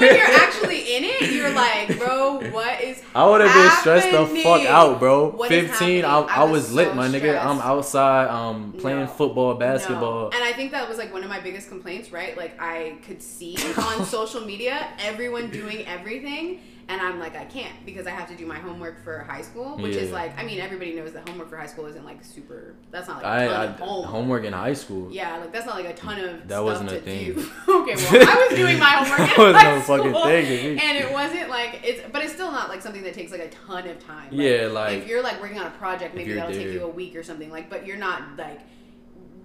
[0.00, 4.10] when you're actually in it, you're like, bro, what is I would have been stressed
[4.10, 5.30] the fuck out, bro.
[5.30, 6.30] What is 15, I, happening?
[6.30, 7.38] I, I was, was lit, so my nigga.
[7.44, 9.06] I'm outside um playing No.
[9.06, 10.30] football, basketball.
[10.30, 10.36] No.
[10.36, 12.34] And I think that was like one of my biggest complaints, right?
[12.36, 17.74] Like I could see on social media everyone doing everything and I'm like I can't
[17.84, 20.60] because I have to do my homework for high school, which is like I mean
[20.60, 23.46] everybody knows that homework for high school isn't like super that's not like a I,
[23.46, 24.10] ton I of homework.
[24.10, 25.12] homework in high school.
[25.12, 27.30] Yeah, like that's not like a ton of That stuff wasn't a to thing.
[27.68, 30.96] okay, well, I was doing my homework That in was high no fucking thing and
[30.98, 33.86] it wasn't like it's, but it's still not like something that takes like a ton
[33.86, 34.30] of time.
[34.30, 36.88] Like, Yeah, like- if you're like working on a project, maybe that'll take you a
[36.88, 37.50] week or something.
[37.50, 38.60] Like, but you're not like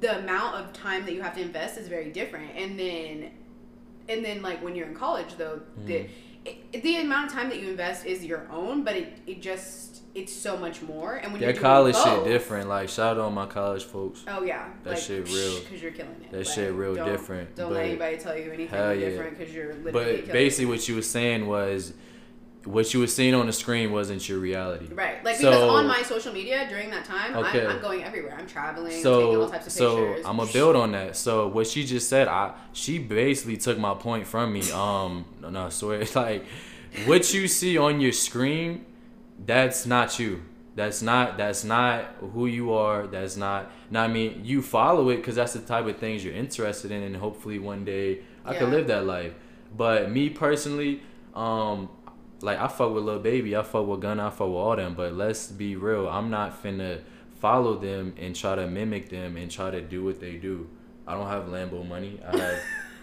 [0.06, 3.32] the amount of time that you have to invest is very different, and then,
[4.10, 5.86] and then like when you're in college though, Mm.
[5.88, 6.06] the
[6.46, 10.04] it, the amount of time that you invest is your own, but it, it just
[10.14, 11.16] it's so much more.
[11.16, 12.70] And when you're That college shit different.
[12.70, 14.24] Like shout out on my college folks.
[14.28, 15.60] Oh yeah, That like, shit real.
[15.62, 16.32] because you're killing it.
[16.32, 19.10] That Like, shit real don't- different, Don't but- let anybody tell you anything Hell yeah.
[19.10, 20.22] different because you're literally.
[20.22, 20.70] But basically, it.
[20.78, 21.94] what you were saying was,
[22.66, 24.88] what you were seeing on the screen wasn't your reality.
[24.94, 25.24] Right.
[25.24, 27.66] Like So- because on my social media during that time, Okay.
[27.66, 28.36] I'm, I'm going everywhere.
[28.38, 30.26] I'm traveling, taking all types of so pictures.
[30.26, 31.16] I'm gonna build on that.
[31.16, 34.70] So what she just said, I she basically took my point from me.
[34.72, 36.46] Um, no, no, I swear, like
[37.06, 38.86] what you see on your screen,
[39.46, 40.42] that's not you.
[40.76, 43.08] That's not that's not who you are.
[43.08, 43.72] That's not.
[43.90, 47.04] Now I mean, you follow it because that's the type of things you're interested in,
[47.04, 48.76] and hopefully one day I can Yeah.
[48.78, 49.34] live that life.
[49.78, 51.02] But me personally,
[51.34, 51.90] um,
[52.42, 54.94] like I fuck with Lil Baby, I fuck with Gunna, I fuck with all them.
[54.96, 57.02] But let's be real, I'm not finna
[57.40, 60.68] follow them and try to mimic them and try to do what they do.
[61.08, 62.20] I don't have Lambo money.
[62.28, 62.60] I have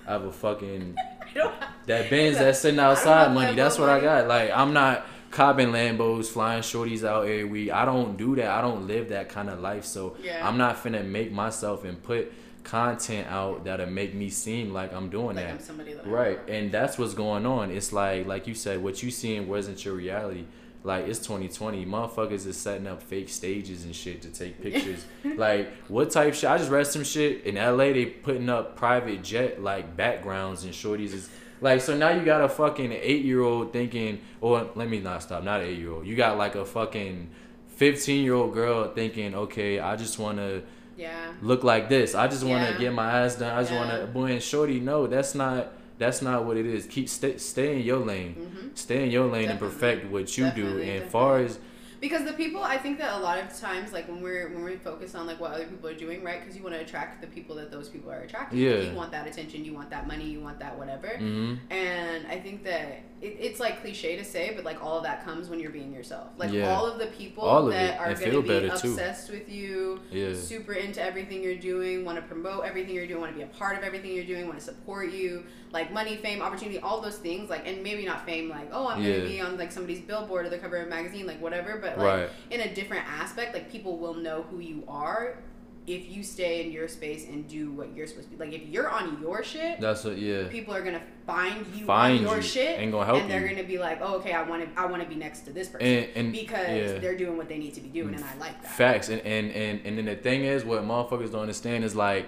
[0.06, 3.52] I have a fucking I don't have- that Benz that's sitting outside money.
[3.52, 4.26] Lambo That's what I got.
[4.28, 7.70] Like I'm not copping Lambos, flying shorties out every week.
[7.72, 8.50] I don't do that.
[8.50, 9.84] I don't live that kind of life.
[9.84, 10.46] So Yeah.
[10.46, 12.32] I'm not finna make myself and put
[12.64, 15.70] content out that'll make me seem like I'm doing like that.
[15.70, 16.54] I'm that Right, am.
[16.54, 17.70] and that's what's going on.
[17.70, 20.44] It's like, like you said, what you seeing wasn't your reality.
[20.84, 25.04] Like it's 2020, motherfuckers is setting up fake stages and shit to take pictures.
[25.36, 26.50] like what type shit?
[26.50, 27.92] I just read some shit in LA.
[27.92, 31.80] They putting up private jet like backgrounds and shorties is like.
[31.82, 35.44] So now you got a fucking eight year old thinking, or let me not stop,
[35.44, 36.04] not eight year old.
[36.04, 37.30] You got like a fucking
[37.76, 40.62] 15 year old girl thinking, okay, I just want to
[41.02, 41.32] Yeah.
[41.50, 42.14] look like this.
[42.14, 42.78] I just want to Yeah.
[42.84, 43.52] get my ass done.
[43.56, 44.06] I just want to.
[44.06, 45.72] Boy, and shorty, no, that's not.
[45.98, 46.86] That's not what it is.
[46.86, 48.32] Keep stay, stay in your lane.
[48.34, 50.62] hmm Stay in your lane and perfect what you do.
[50.62, 51.58] Definitely, And far as
[52.02, 54.74] Because the people, I think that a lot of times, like when we're when we
[54.76, 56.40] focus on like what other people are doing, right?
[56.40, 58.58] Because you want to attract the people that those people are attracting.
[58.58, 58.80] Yeah.
[58.80, 59.64] You want that attention.
[59.64, 60.24] You want that money.
[60.28, 61.06] You want that whatever.
[61.16, 62.86] hmm And I think that
[63.20, 65.92] it, it's like cliche to say, but like all of that comes when you're being
[65.92, 66.30] yourself.
[66.36, 66.74] Like Yeah.
[66.74, 68.90] all of the people All that are going to be better, too.
[68.90, 73.20] obsessed with you, yeah, super into everything you're doing, want to promote everything you're doing,
[73.20, 76.16] want to be a part of everything you're doing, want to support you, like money,
[76.16, 77.48] fame, opportunity, all those things.
[77.48, 79.18] Like, and maybe not fame, like oh, I'm Yeah.
[79.18, 81.78] gonna be on like somebody's billboard or the cover of a magazine, like whatever.
[81.80, 82.30] But like right.
[82.50, 85.38] in a different aspect, like people will know who you are
[85.86, 88.44] if you stay in your space and do what you're supposed to be.
[88.44, 90.16] Like if you're on your shit, That's what.
[90.16, 92.78] Yeah, people are gonna find you find on your you shit.
[92.78, 93.56] and gonna help and they're you.
[93.56, 95.68] gonna be like, "Oh, okay, I want to, I want to be next to this
[95.68, 96.98] person And and because yeah.
[96.98, 99.50] they're doing what they need to be doing, and I like that." Facts and, and
[99.50, 102.26] and and then the thing is what motherfuckers don't understand is like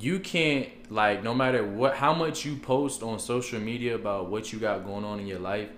[0.00, 4.52] you can't like no matter what how much you post on social media about what
[4.52, 5.68] you got going on in your life,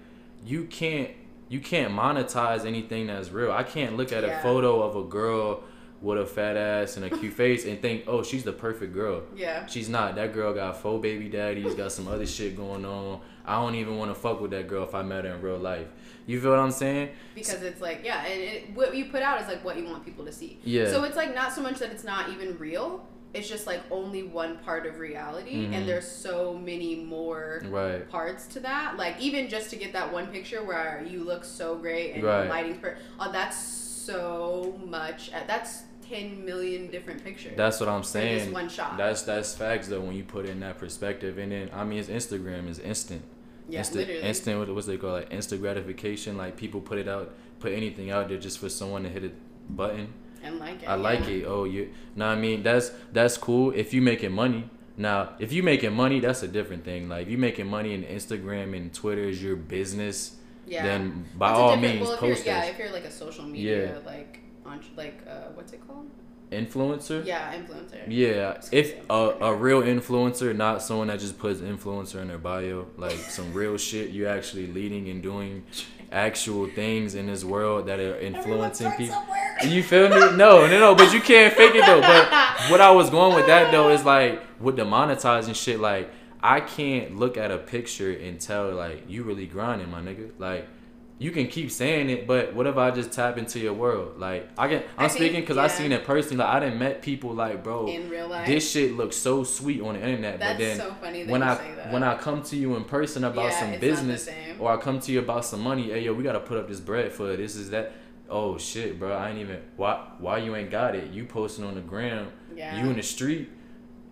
[0.45, 1.11] you can't
[1.49, 3.53] you can't monetize anything that's real.
[3.53, 5.63] I can't look at a photo of a girl
[6.01, 9.23] with a fat ass and a cute face and think, "Oh, she's the perfect girl."
[9.37, 9.67] Yeah.
[9.67, 10.17] She's not.
[10.17, 13.21] That girl got four baby daddies, got some other shit going on.
[13.47, 15.59] I don't even want to fuck with that girl if I met her in real
[15.59, 15.87] life.
[16.27, 17.11] You feel what I'm saying?
[17.35, 20.03] because it's like yeah and it, what you put out is like what you want
[20.05, 20.89] people to see Yeah.
[20.89, 24.23] so it's like not so much that it's not even real it's just like only
[24.23, 25.75] one part of reality Mhm.
[25.75, 28.09] and there's so many more Right.
[28.09, 31.75] parts to that like even just to get that one picture where you look so
[31.75, 32.45] great and Right.
[32.45, 37.89] the lighting's per- oh that's so much uh, that's 10 million different pictures That's what
[37.89, 38.53] I'm saying.
[38.53, 41.83] one shot That's that's facts though when you put in that perspective, and then I
[41.85, 43.23] mean it's Instagram is instant,
[43.69, 44.59] yeah instant, literally instant.
[44.59, 46.37] What, what's they call like instant gratification?
[46.37, 49.31] Like people put it out, put anything out there just for someone to hit a
[49.73, 50.13] button.
[50.45, 51.35] And like it I like yeah.
[51.35, 51.45] it.
[51.47, 51.91] Oh, you.
[52.15, 54.71] Know what I mean that's that's cool if you making money.
[54.97, 57.09] Now, if you making money, that's a different thing.
[57.09, 61.49] Like if you making money and Instagram and Twitter is your business, yeah then by
[61.49, 63.99] That's all means well, post yeah if you're like a social media yeah.
[64.07, 66.09] like on like uh what's it called
[66.53, 67.25] Influencer.
[67.27, 72.29] yeah influencer Yeah, if a, a real influencer, not someone that just puts influencer in
[72.29, 75.65] their bio, like some real shit, you actually leading and doing
[76.15, 79.23] actual things in this world that are influencing people.
[79.67, 80.37] You feel me?
[80.37, 82.01] No, no, no, but you can't fake it though.
[82.01, 82.31] But
[82.71, 86.11] what I was going with that though is like with the monetizing shit, like
[86.43, 90.31] I can't look at a picture and tell like you really grinding, my nigga.
[90.39, 90.69] Like
[91.17, 94.19] you can keep saying it, but what if I just tap into your world?
[94.19, 96.39] Like I can, I'm I speaking because I seen it personally.
[96.39, 99.81] Like I didn't met people like, bro, in real life this shit looks so sweet
[99.81, 101.93] on the internet, That's but then so funny that when you I say that.
[101.93, 104.73] when I come to you in person about Yeah, some it's not the business or
[104.73, 107.13] I come to you about some money, hey yo, we gotta put up this bread
[107.13, 107.93] for this is that.
[108.29, 111.13] Oh shit, bro, I ain't even why why you ain't got it?
[111.13, 112.83] You posting on the gram, yeah.
[112.83, 113.51] you in the street,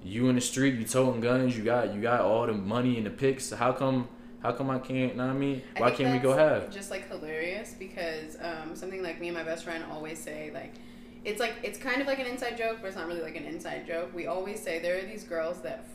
[0.05, 3.05] you in the street, you toting guns, you got you got all the money in
[3.05, 3.51] the pics.
[3.51, 4.09] How come
[4.43, 5.13] how come I can't?
[5.13, 5.63] You know what I mean?
[5.77, 6.71] I Why think can't we go have?
[6.71, 10.75] Just like hilarious because um, something like me and my best friend always say like.
[11.25, 13.45] It's like it's kind of like an inside joke, but it's not really like an
[13.45, 14.13] inside joke.
[14.13, 15.87] We always say there are these girls that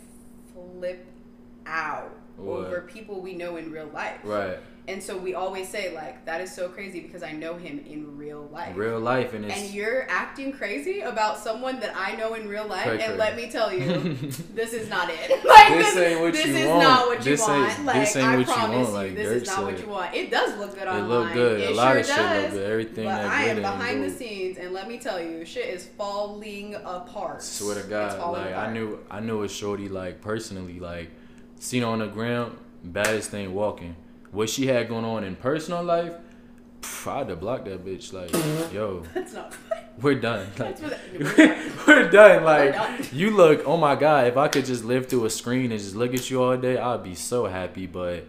[0.54, 1.06] flip
[1.66, 2.68] out What?
[2.68, 4.20] over people we know in real life.
[4.24, 4.58] Right.
[4.90, 8.16] And so we always say like that is so crazy because I know him in
[8.18, 8.78] real life.
[8.78, 12.66] Real life and it's and you're acting crazy about someone that I know in real
[12.66, 14.14] life, and let me tell you,
[14.56, 15.44] this is not it.
[15.44, 16.84] Like This ain't what this you is want.
[16.84, 17.86] not what you This want.
[17.86, 19.88] like this ain't I what you promise want, you, this Dirk is not what you
[19.88, 20.14] want.
[20.16, 21.08] It does look good it online.
[21.10, 21.62] look good.
[21.62, 22.44] It a lot sure of shit does.
[22.44, 22.72] look good.
[22.72, 25.86] Everything But that I am behind the scenes, and let me tell you, shit is
[25.86, 27.44] falling apart.
[27.44, 31.10] Swear to God, like I knew, I knew a shorty like personally, like
[31.60, 33.96] seen on the ground, baddest thing walking.
[34.32, 36.14] What she had going on in personal life,
[36.82, 38.14] pff, I had to block that bitch.
[38.14, 38.32] Like,
[38.74, 39.56] yo, That's not.
[40.02, 40.48] we're done.
[40.58, 40.78] Like.
[41.88, 42.44] We're done.
[42.44, 43.06] Like, done.
[43.12, 43.64] you look.
[43.66, 46.30] Oh my God, if I could just live through a screen and just look at
[46.30, 47.88] you all day, I'd be so happy.
[47.88, 48.26] But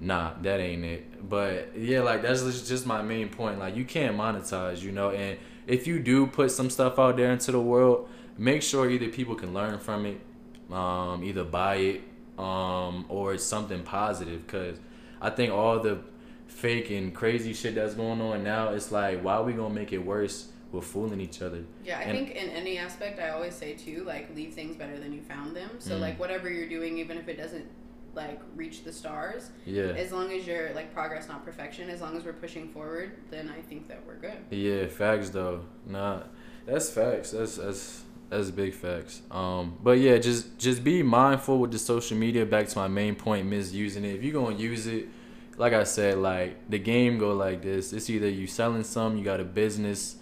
[0.00, 1.28] nah, that ain't it.
[1.28, 3.58] But yeah, like that's just just my main point.
[3.58, 5.10] Like, you can't monetize, you know.
[5.10, 9.08] And if you do put some stuff out there into the world, make sure either
[9.08, 10.20] people can learn from it,
[10.72, 12.02] um, either buy it,
[12.40, 14.46] um, or it's something positive.
[14.46, 14.76] Cause
[15.20, 15.98] I think all the
[16.48, 19.92] fake and crazy shit that's going on now, it's like, why are we gonna make
[19.92, 20.48] it worse?
[20.72, 21.64] We're fooling each other.
[21.84, 24.98] Yeah, I And- think in any aspect, I always say too, like leave things better
[24.98, 25.70] than you found them.
[25.78, 26.00] So Mm.
[26.00, 27.66] like whatever you're doing, even if it doesn't
[28.14, 29.84] like reach the stars, Yeah.
[29.84, 31.90] as long as you're like progress, not perfection.
[31.90, 34.38] As long as we're pushing forward, then I think that we're good.
[34.50, 35.62] Yeah, facts though.
[35.86, 36.22] Nah,
[36.66, 37.30] that's facts.
[37.32, 39.22] That's that's that's big facts.
[39.30, 42.46] Um, but yeah, just just be mindful with the social media.
[42.46, 44.14] Back to my main point, misusing it.
[44.14, 45.08] If you're gonna use it,
[45.56, 47.92] like I said, like the game go like this.
[47.92, 50.16] It's either you selling some, you got a business,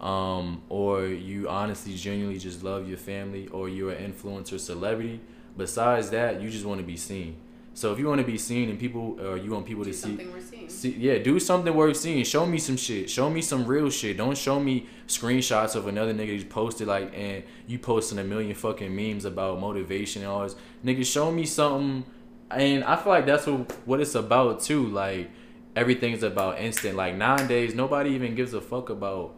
[0.00, 5.20] um, or you honestly, genuinely just love your family, or you're an influencer, celebrity.
[5.54, 7.36] Besides that, you just want to be seen.
[7.74, 9.96] So if you want to be seen and people, or you want people Do to
[9.96, 10.68] see, we're seeing.
[10.68, 12.22] See, yeah, do something worth seeing.
[12.24, 13.08] Show me some shit.
[13.08, 14.18] Show me some real shit.
[14.18, 18.54] Don't show me screenshots of another nigga you posted like and you posting a million
[18.54, 20.54] fucking memes about motivation and all this.
[20.84, 22.04] Nigga, show me something.
[22.50, 24.88] And I feel like that's what what it's about too.
[24.88, 25.30] Like
[25.74, 26.96] everything's about instant.
[26.96, 29.34] Like nowadays, nobody even gives a fuck about.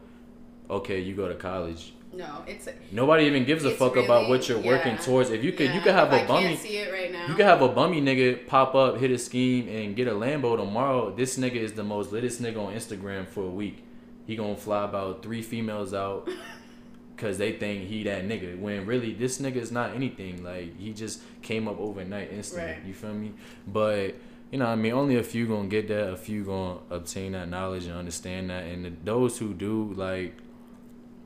[0.69, 1.93] Okay, you go to college.
[2.17, 5.31] No, it's Nobody even gives a fuck about what you're working towards.
[5.31, 6.49] If you could, you could have a I bummy.
[6.49, 7.27] can't see it right now.
[7.27, 10.57] You could have a bummy nigga pop up, hit a scheme, and get a Lambo
[10.57, 11.11] tomorrow.
[11.15, 13.85] This nigga is the most littest nigga on Instagram for a week.
[14.27, 16.29] He gonna fly about three females out
[17.17, 18.59] because they think he that nigga.
[18.59, 20.43] When really, this nigga is not anything.
[20.45, 22.67] Like he just came up overnight, instant.
[22.67, 22.85] Right.
[22.87, 23.33] You feel me?
[23.67, 24.15] But
[24.51, 26.11] you know, I mean, only a few gonna get that.
[26.11, 28.65] A few gonna obtain that knowledge and understand that.
[28.65, 30.37] And the, those who do, like,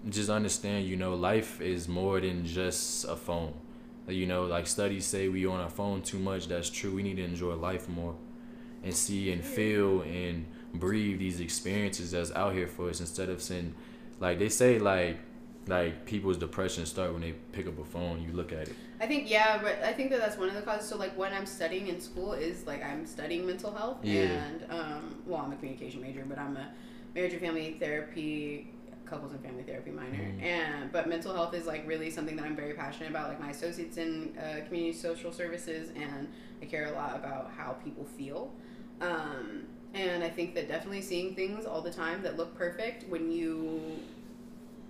[0.09, 0.87] just understand.
[0.87, 3.55] You know, life is more than just a phone.
[4.09, 6.49] You know, like studies say we on our phone too much.
[6.49, 6.93] That's true.
[6.95, 8.15] We need to enjoy life more
[8.83, 13.43] and see and feel and breathe these experiences that's out here for us instead of
[13.43, 13.75] saying
[14.21, 15.19] like they say like
[15.67, 19.07] like people's depression start when they pick up a phone you look at it I
[19.07, 20.89] think yeah, but I think that that's one of the causes.
[20.89, 24.23] So like when I'm studying in school is like I'm studying mental health Yeah.
[24.23, 26.69] and um well I'm a communication major, but I'm a
[27.15, 28.71] marriage and family therapy
[29.09, 30.43] couples and family therapy minor Mhm.
[30.43, 33.51] and but mental health is like really something that i'm very passionate about like my
[33.51, 36.29] associates in uh, community social services and
[36.63, 38.53] i care a lot about how people feel
[39.01, 43.31] um, and i think that definitely seeing things all the time that look perfect when
[43.31, 43.81] you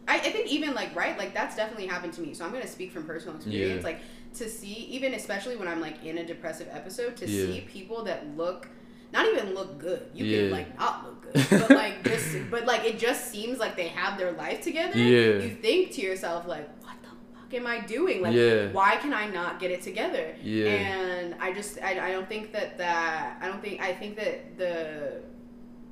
[0.07, 2.63] I, I think even like right like that's definitely happened to me so i'm going
[2.63, 3.91] to speak from personal experience Yeah.
[3.91, 4.01] like
[4.35, 7.47] to see even especially when i'm like in a depressive episode to Yeah.
[7.47, 8.69] see people that look
[9.13, 10.39] not even look good you Yeah.
[10.43, 13.89] can like not look good but like just but like it just seems like they
[13.89, 15.43] have their life together Yeah.
[15.45, 18.71] you think to yourself like what the fuck am i doing like Yeah.
[18.73, 20.67] why can i not get it together Yeah.
[20.69, 24.57] and i just I, I don't think that that i don't think i think that
[24.59, 25.23] the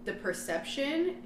[0.04, 1.16] the perception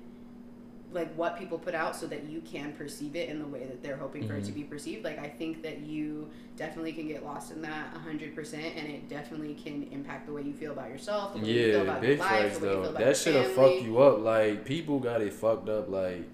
[0.92, 3.83] like what people put out so that you can perceive it in the way that
[3.83, 4.55] they're hoping for it to Mhm.
[4.57, 8.88] be perceived like i think that you definitely can get lost in that 100% and
[8.88, 11.83] it definitely can impact the way you feel about yourself the way you feel yeah
[11.83, 12.29] about your life
[12.61, 15.20] the way you though feel about that your shit'll fuck you up like people got
[15.22, 16.24] it fucked up like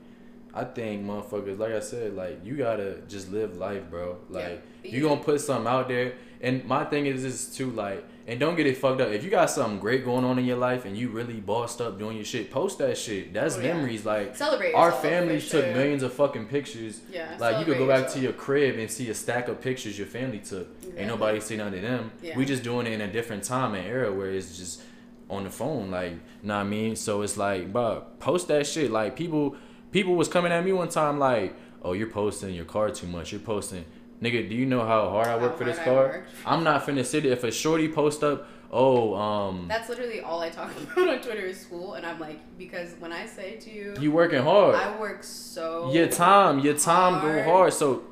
[0.55, 4.17] I think motherfuckers, like I said, like you gotta just live life, bro.
[4.31, 4.91] Like Yeah.
[4.91, 8.57] you gonna put something out there, and my thing is this too, like, and don't
[8.57, 9.09] get it fucked up.
[9.11, 11.99] If you got something great going on in your life and you really bossed up
[11.99, 13.33] doing your shit, post that shit.
[13.33, 13.75] That's Oh, yeah.
[13.75, 14.05] memories.
[14.05, 17.01] Like celebrate our families took millions of fucking pictures.
[17.11, 18.15] yeah Like you could go back yourself.
[18.15, 20.67] to your crib and see a stack of pictures your family took.
[20.79, 20.99] Exactly.
[20.99, 22.11] Ain't nobody seen none of them.
[22.23, 22.37] Yeah.
[22.37, 24.83] We just doing it in a different time and era where it's just
[25.31, 25.91] on the phone.
[25.91, 26.13] Like,
[26.43, 26.97] know what I mean?
[26.97, 28.91] So it's like, bro, post that shit.
[28.91, 29.57] Like people,
[29.93, 33.31] people was coming at me one time like, oh, you're posting your car too much.
[33.31, 33.85] You're posting,
[34.23, 34.49] nigga.
[34.49, 36.25] Do you know how hard I How work for this I car?
[36.45, 37.25] I'm not finna sit.
[37.27, 41.47] If a shorty post up, oh, um, That's literally all I talk about on Twitter
[41.47, 44.75] is school, and I'm like, because when I say to you, you working hard.
[44.75, 47.45] I work so your time, your time go hard.
[47.45, 47.73] hard.
[47.73, 48.05] So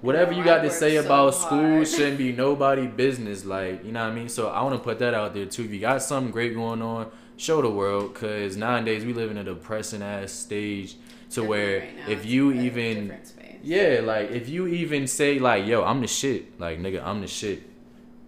[0.00, 3.44] whatever No, you I got to say so about school shouldn't be nobody business.
[3.44, 4.28] Like you know what I mean.
[4.28, 5.64] So I want to put that out there too.
[5.64, 8.14] If you got something great going on, show the world.
[8.14, 10.96] Cause nowadays we live in a depressing ass stage
[11.34, 13.18] to where right now if you even
[13.64, 17.26] yeah, like if you even say like, "Yo, I'm the shit," like nigga, I'm the
[17.26, 17.62] shit.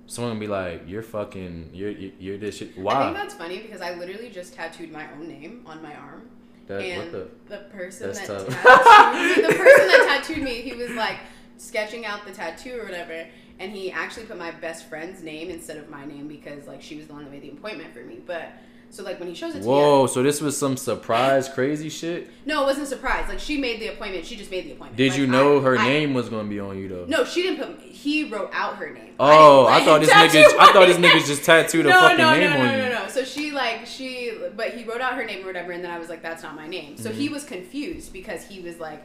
[0.07, 2.95] Someone gonna be like, "You're fucking, you're you're this shit." Why?
[2.95, 6.31] I think that's funny because I literally just tattooed my own name on my arm.
[6.69, 7.57] That and what the?
[7.71, 11.19] person that tattooed the person that tattooed me, he was like
[11.59, 13.27] sketching out the tattoo or whatever,
[13.59, 16.97] and he actually put my best friend's name instead of my name because like she
[16.97, 18.21] was the one that made the appointment for me.
[18.25, 18.53] But
[18.91, 20.07] so like when he shows it to me, Whoa!
[20.07, 22.31] So this was some surprise, crazy shit.
[22.47, 23.29] no, it wasn't a surprise.
[23.29, 24.25] Like she made the appointment.
[24.25, 24.97] She just made the appointment.
[24.97, 27.05] Did Like, you know I- her I- name was gonna be on you though?
[27.07, 27.81] No, she didn't put.
[27.83, 29.15] He wrote out her name.
[29.19, 30.59] Oh, I didn't, thought this nigga.
[30.59, 32.83] I thought this nigga just tattooed a fucking no, name no, no, on no, you.
[32.93, 33.09] no, no.
[33.09, 35.99] So she like she, but he wrote out her name or whatever, and then I
[35.99, 37.19] was like, "That's not my name." So Mm-hmm.
[37.21, 39.03] he was confused because he was like,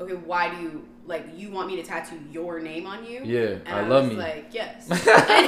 [0.00, 3.58] "Okay, why do you like you want me to tattoo your name on you?" Yeah,
[3.66, 4.16] and I love was me.
[4.16, 4.98] Like yes, and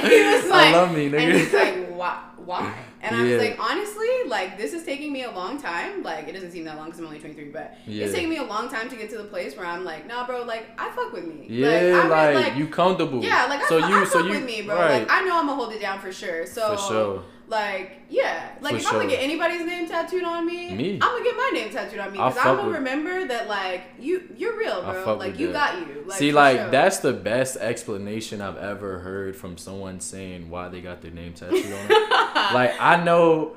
[0.07, 1.19] he was I love me, nigga.
[1.19, 2.19] and he's like, "Why?
[2.37, 3.37] Why?" And I Yeah.
[3.37, 6.01] was like, honestly, like this is taking me a long time.
[6.03, 8.05] Like it doesn't seem that long because I'm only 23, but Yeah.
[8.05, 10.25] it's taking me a long time to get to the place where I'm like, "Nah,
[10.25, 13.23] bro, like I fuck with me." Yeah, I'm like, like you comfortable.
[13.23, 14.75] yeah, like I, so you, I so fuck you, with me, bro.
[14.75, 14.99] right?
[15.01, 16.45] Like I know I'm gonna hold it down for sure.
[16.47, 17.23] So For sure.
[17.49, 20.93] Like yeah, like For if I'm gonna get anybody's name tattooed on me, Me.
[20.95, 24.29] I'm gonna get my name tattooed on me because I'm gonna remember that like you
[24.35, 25.15] you're real, bro.
[25.15, 25.75] Like you that.
[25.75, 26.03] got you.
[26.05, 26.69] Like, See, like sure.
[26.71, 31.33] that's the best explanation I've ever heard from someone saying why they got their name
[31.33, 31.87] tattooed on
[32.53, 33.55] like I know.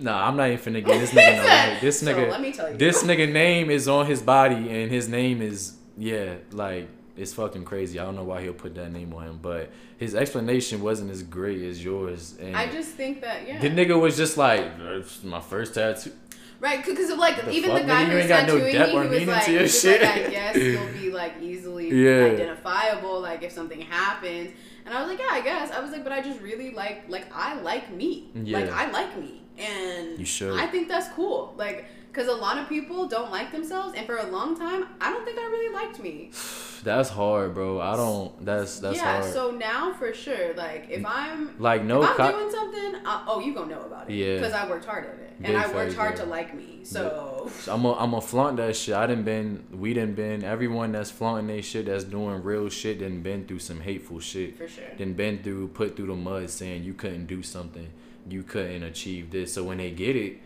[0.00, 1.74] Nah, I'm not even finna get this nigga.
[1.74, 1.78] no.
[1.80, 2.30] This So, nigga.
[2.30, 2.76] let me tell you.
[2.78, 7.64] This nigga name is on his body, and his name is yeah, like it's fucking
[7.64, 7.98] crazy.
[7.98, 11.22] I don't know why he'll put that name on him, but his explanation wasn't as
[11.22, 12.36] great as yours.
[12.40, 13.58] And I just think that yeah.
[13.60, 16.12] the nigga was just like, "It's my first tattoo.
[16.58, 19.18] Right, because like The even the guy who You was ain't no tattooing depth me,
[19.18, 20.00] he was like, he was shit.
[20.00, 22.32] like, I guess you'll be like easily Yeah.
[22.32, 24.52] identifiable, like if something happens.
[24.86, 25.70] And I was like, yeah, I guess.
[25.70, 28.30] I was like, but I just really like, like I like me.
[28.34, 28.60] Yeah.
[28.60, 30.58] Like I like me, and You should.
[30.58, 31.54] I think that's cool.
[31.58, 31.86] Like,
[32.16, 35.26] because a lot of people don't like themselves, and for a long time, I don't
[35.26, 36.30] think I really liked me.
[36.82, 37.80] That's hard, bro.
[37.80, 38.44] I don't.
[38.44, 39.20] That's that's yeah.
[39.20, 39.32] hard.
[39.32, 42.32] So now, for sure, like if I'm like no if I'm cop.
[42.32, 44.14] doing something, uh, oh, you gonna know about it.
[44.14, 44.36] Yeah.
[44.36, 46.24] Because I worked hard at it, and I worked hard yeah.
[46.24, 46.84] to like me.
[46.84, 47.50] So.
[47.68, 48.94] I'm a, I'm a flaunt that shit.
[48.94, 53.00] I didn't been, we didn't been, everyone that's flaunting they shit, that's doing real shit,
[53.00, 54.56] done been through some hateful shit.
[54.56, 54.84] For sure.
[54.96, 57.88] Done been through, put through the mud saying you couldn't do something,
[58.28, 59.54] you couldn't achieve this.
[59.54, 60.38] So when they get it,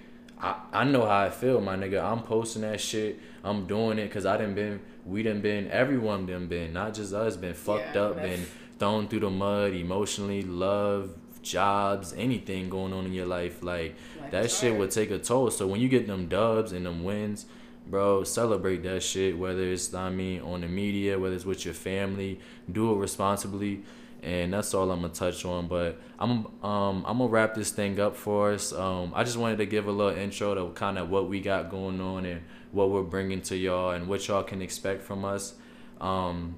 [0.43, 2.03] I, I know how I feel, my nigga.
[2.03, 3.19] I'm posting that shit.
[3.45, 7.13] I'm doing it because I done been, we done been, everyone done been, not just
[7.13, 8.47] us, been fucked Yeah, up, that's- been
[8.79, 11.11] thrown through the mud emotionally, love,
[11.43, 13.63] jobs, anything going on in your life.
[13.63, 14.81] Like, Life that shit hard.
[14.81, 15.51] would take a toll.
[15.51, 17.47] So when you get them dubs and them wins,
[17.87, 19.37] bro, celebrate that shit.
[19.39, 23.83] Whether it's I mean on the media, whether it's with your family, do it responsibly.
[24.23, 25.67] And that's all I'm gonna touch on.
[25.67, 28.73] But I'm um I'm gonna wrap this thing up for us.
[28.73, 31.71] Um, I just wanted to give a little intro to kind of what we got
[31.71, 32.43] going on and
[32.73, 35.55] what we're bringing to y'all and what y'all can expect from us.
[36.01, 36.57] Um,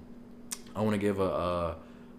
[0.75, 1.77] I want to give a, a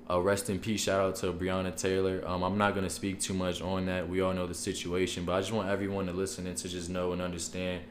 [0.10, 2.24] a rest in peace shout out to Breonna Taylor.
[2.26, 4.08] Um, I'm not gonna speak too much on that.
[4.08, 6.90] We all know the situation, but I just want everyone to listen and to just
[6.90, 7.84] know and understand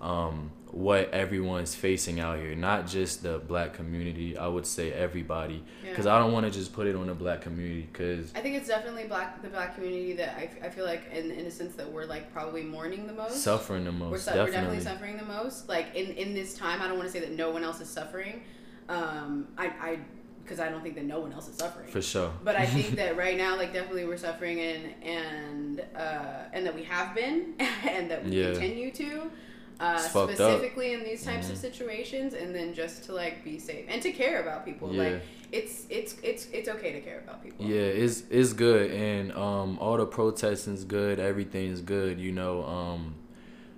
[0.00, 2.54] um, what everyone's facing out here.
[2.54, 4.36] Not just the black community.
[4.36, 6.16] I would say everybody, because Yeah.
[6.16, 7.88] I don't want to just put it on the black community.
[7.90, 11.30] Because I think it's definitely black the black community that I, I feel like in,
[11.30, 13.36] in a sense that we're like probably mourning the most.
[13.42, 14.78] suffering the we're, most, su- we're definitely.
[14.78, 15.68] definitely suffering the most.
[15.68, 17.88] Like in in this time, I don't want to say that no one else is
[17.88, 18.42] suffering.
[18.88, 19.98] Um, I I
[20.42, 21.88] because I don't think that no one else is suffering.
[21.88, 22.30] For sure.
[22.44, 26.74] But I think that right now, like definitely we're suffering and and uh, and that
[26.74, 28.52] we have been and that we Yeah.
[28.52, 29.30] continue to.
[29.78, 30.52] Uh, fucked up.
[30.52, 31.60] specifically in these types of Mhm.
[31.60, 34.92] situations, and then just to like be safe and to care about people.
[34.92, 35.02] Yeah.
[35.02, 35.22] Like
[35.52, 37.64] it's it's it's it's okay to care about people.
[37.66, 41.18] Yeah, it's it's good, and um, all the protesting's good.
[41.20, 42.64] Everything's good, you know.
[42.64, 43.14] Um,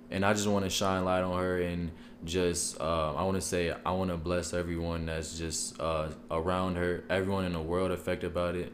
[0.09, 1.91] and I just want to shine light on her and
[2.25, 6.75] just uh, I want to say I want to bless everyone that's just uh, around
[6.77, 8.71] her, everyone in the world affected by it,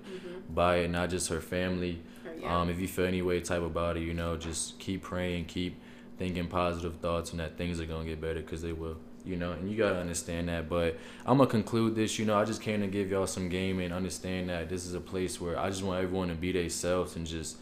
[0.53, 2.01] by it, not just her family.
[2.39, 2.61] Yeah.
[2.61, 5.75] Um, if you feel any way type about it, you know, just keep praying, keep
[6.17, 8.97] thinking positive thoughts, and that things are gonna get better because they will.
[9.25, 10.69] You know, and you gotta understand that.
[10.69, 12.19] But I'm gonna conclude this.
[12.19, 14.93] You know, I just came to give y'all some game and understand that this is
[14.93, 17.57] a place where I just want everyone to be themselves and just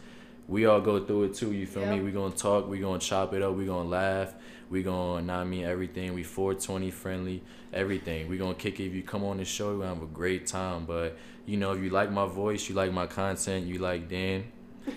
[0.46, 1.52] we all go through it too.
[1.52, 2.00] You feel me?
[2.00, 2.68] We gonna talk.
[2.68, 3.54] We gonna chop it up.
[3.54, 4.34] We gonna laugh.
[4.70, 6.14] We gonna, not I mean everything.
[6.14, 7.42] We 420 friendly.
[7.72, 8.28] Everything.
[8.28, 8.86] We gonna kick it.
[8.86, 10.84] If you come on the show, we gonna have a great time.
[10.84, 14.44] But you know, if you like my voice, you like my content, you like Dan.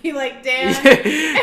[0.03, 0.67] You like Dan.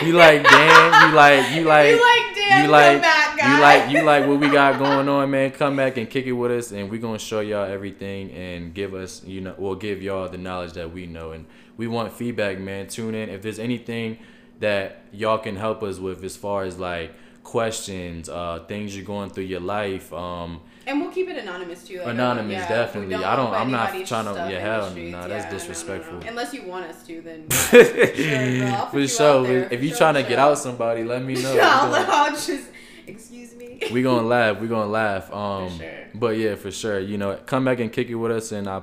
[0.04, 1.10] you like Dan.
[1.10, 2.64] You like you like you like Dan.
[2.64, 3.54] you like back, guy.
[3.54, 5.50] you like you like what we got going on, man.
[5.50, 8.94] Come back and kick it with us, and we're gonna show y'all everything and give
[8.94, 12.58] us, you know, we'll give y'all the knowledge that we know, and we want feedback,
[12.58, 12.86] man.
[12.86, 14.18] Tune in if there's anything
[14.60, 19.30] that y'all can help us with as far as like questions, uh, things you're going
[19.30, 20.12] through your life.
[20.12, 21.98] Um, and we'll keep it anonymous too.
[21.98, 23.16] Like, Anonymous, yeah, definitely.
[23.16, 25.44] we I don't- I'm not trying to- yeah, hell no, nah, that's Yeah, no, no,
[25.44, 25.50] no.
[25.50, 26.18] disrespectful.
[26.26, 29.42] Unless you want us to, then bro, for you sure.
[29.46, 31.58] there, if for you sure, trying to get out somebody, let me know.
[31.60, 32.68] I'll, I'll just
[33.06, 33.80] excuse me.
[33.92, 34.60] we gonna laugh.
[34.60, 35.32] We gonna laugh.
[35.32, 35.90] Um, sure.
[36.14, 36.98] but yeah, for sure.
[37.00, 38.82] You know, come back and kick it with us, and I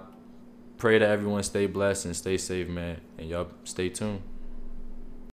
[0.78, 3.00] pray that everyone stay blessed and stay safe, man.
[3.18, 4.22] And y'all stay tuned.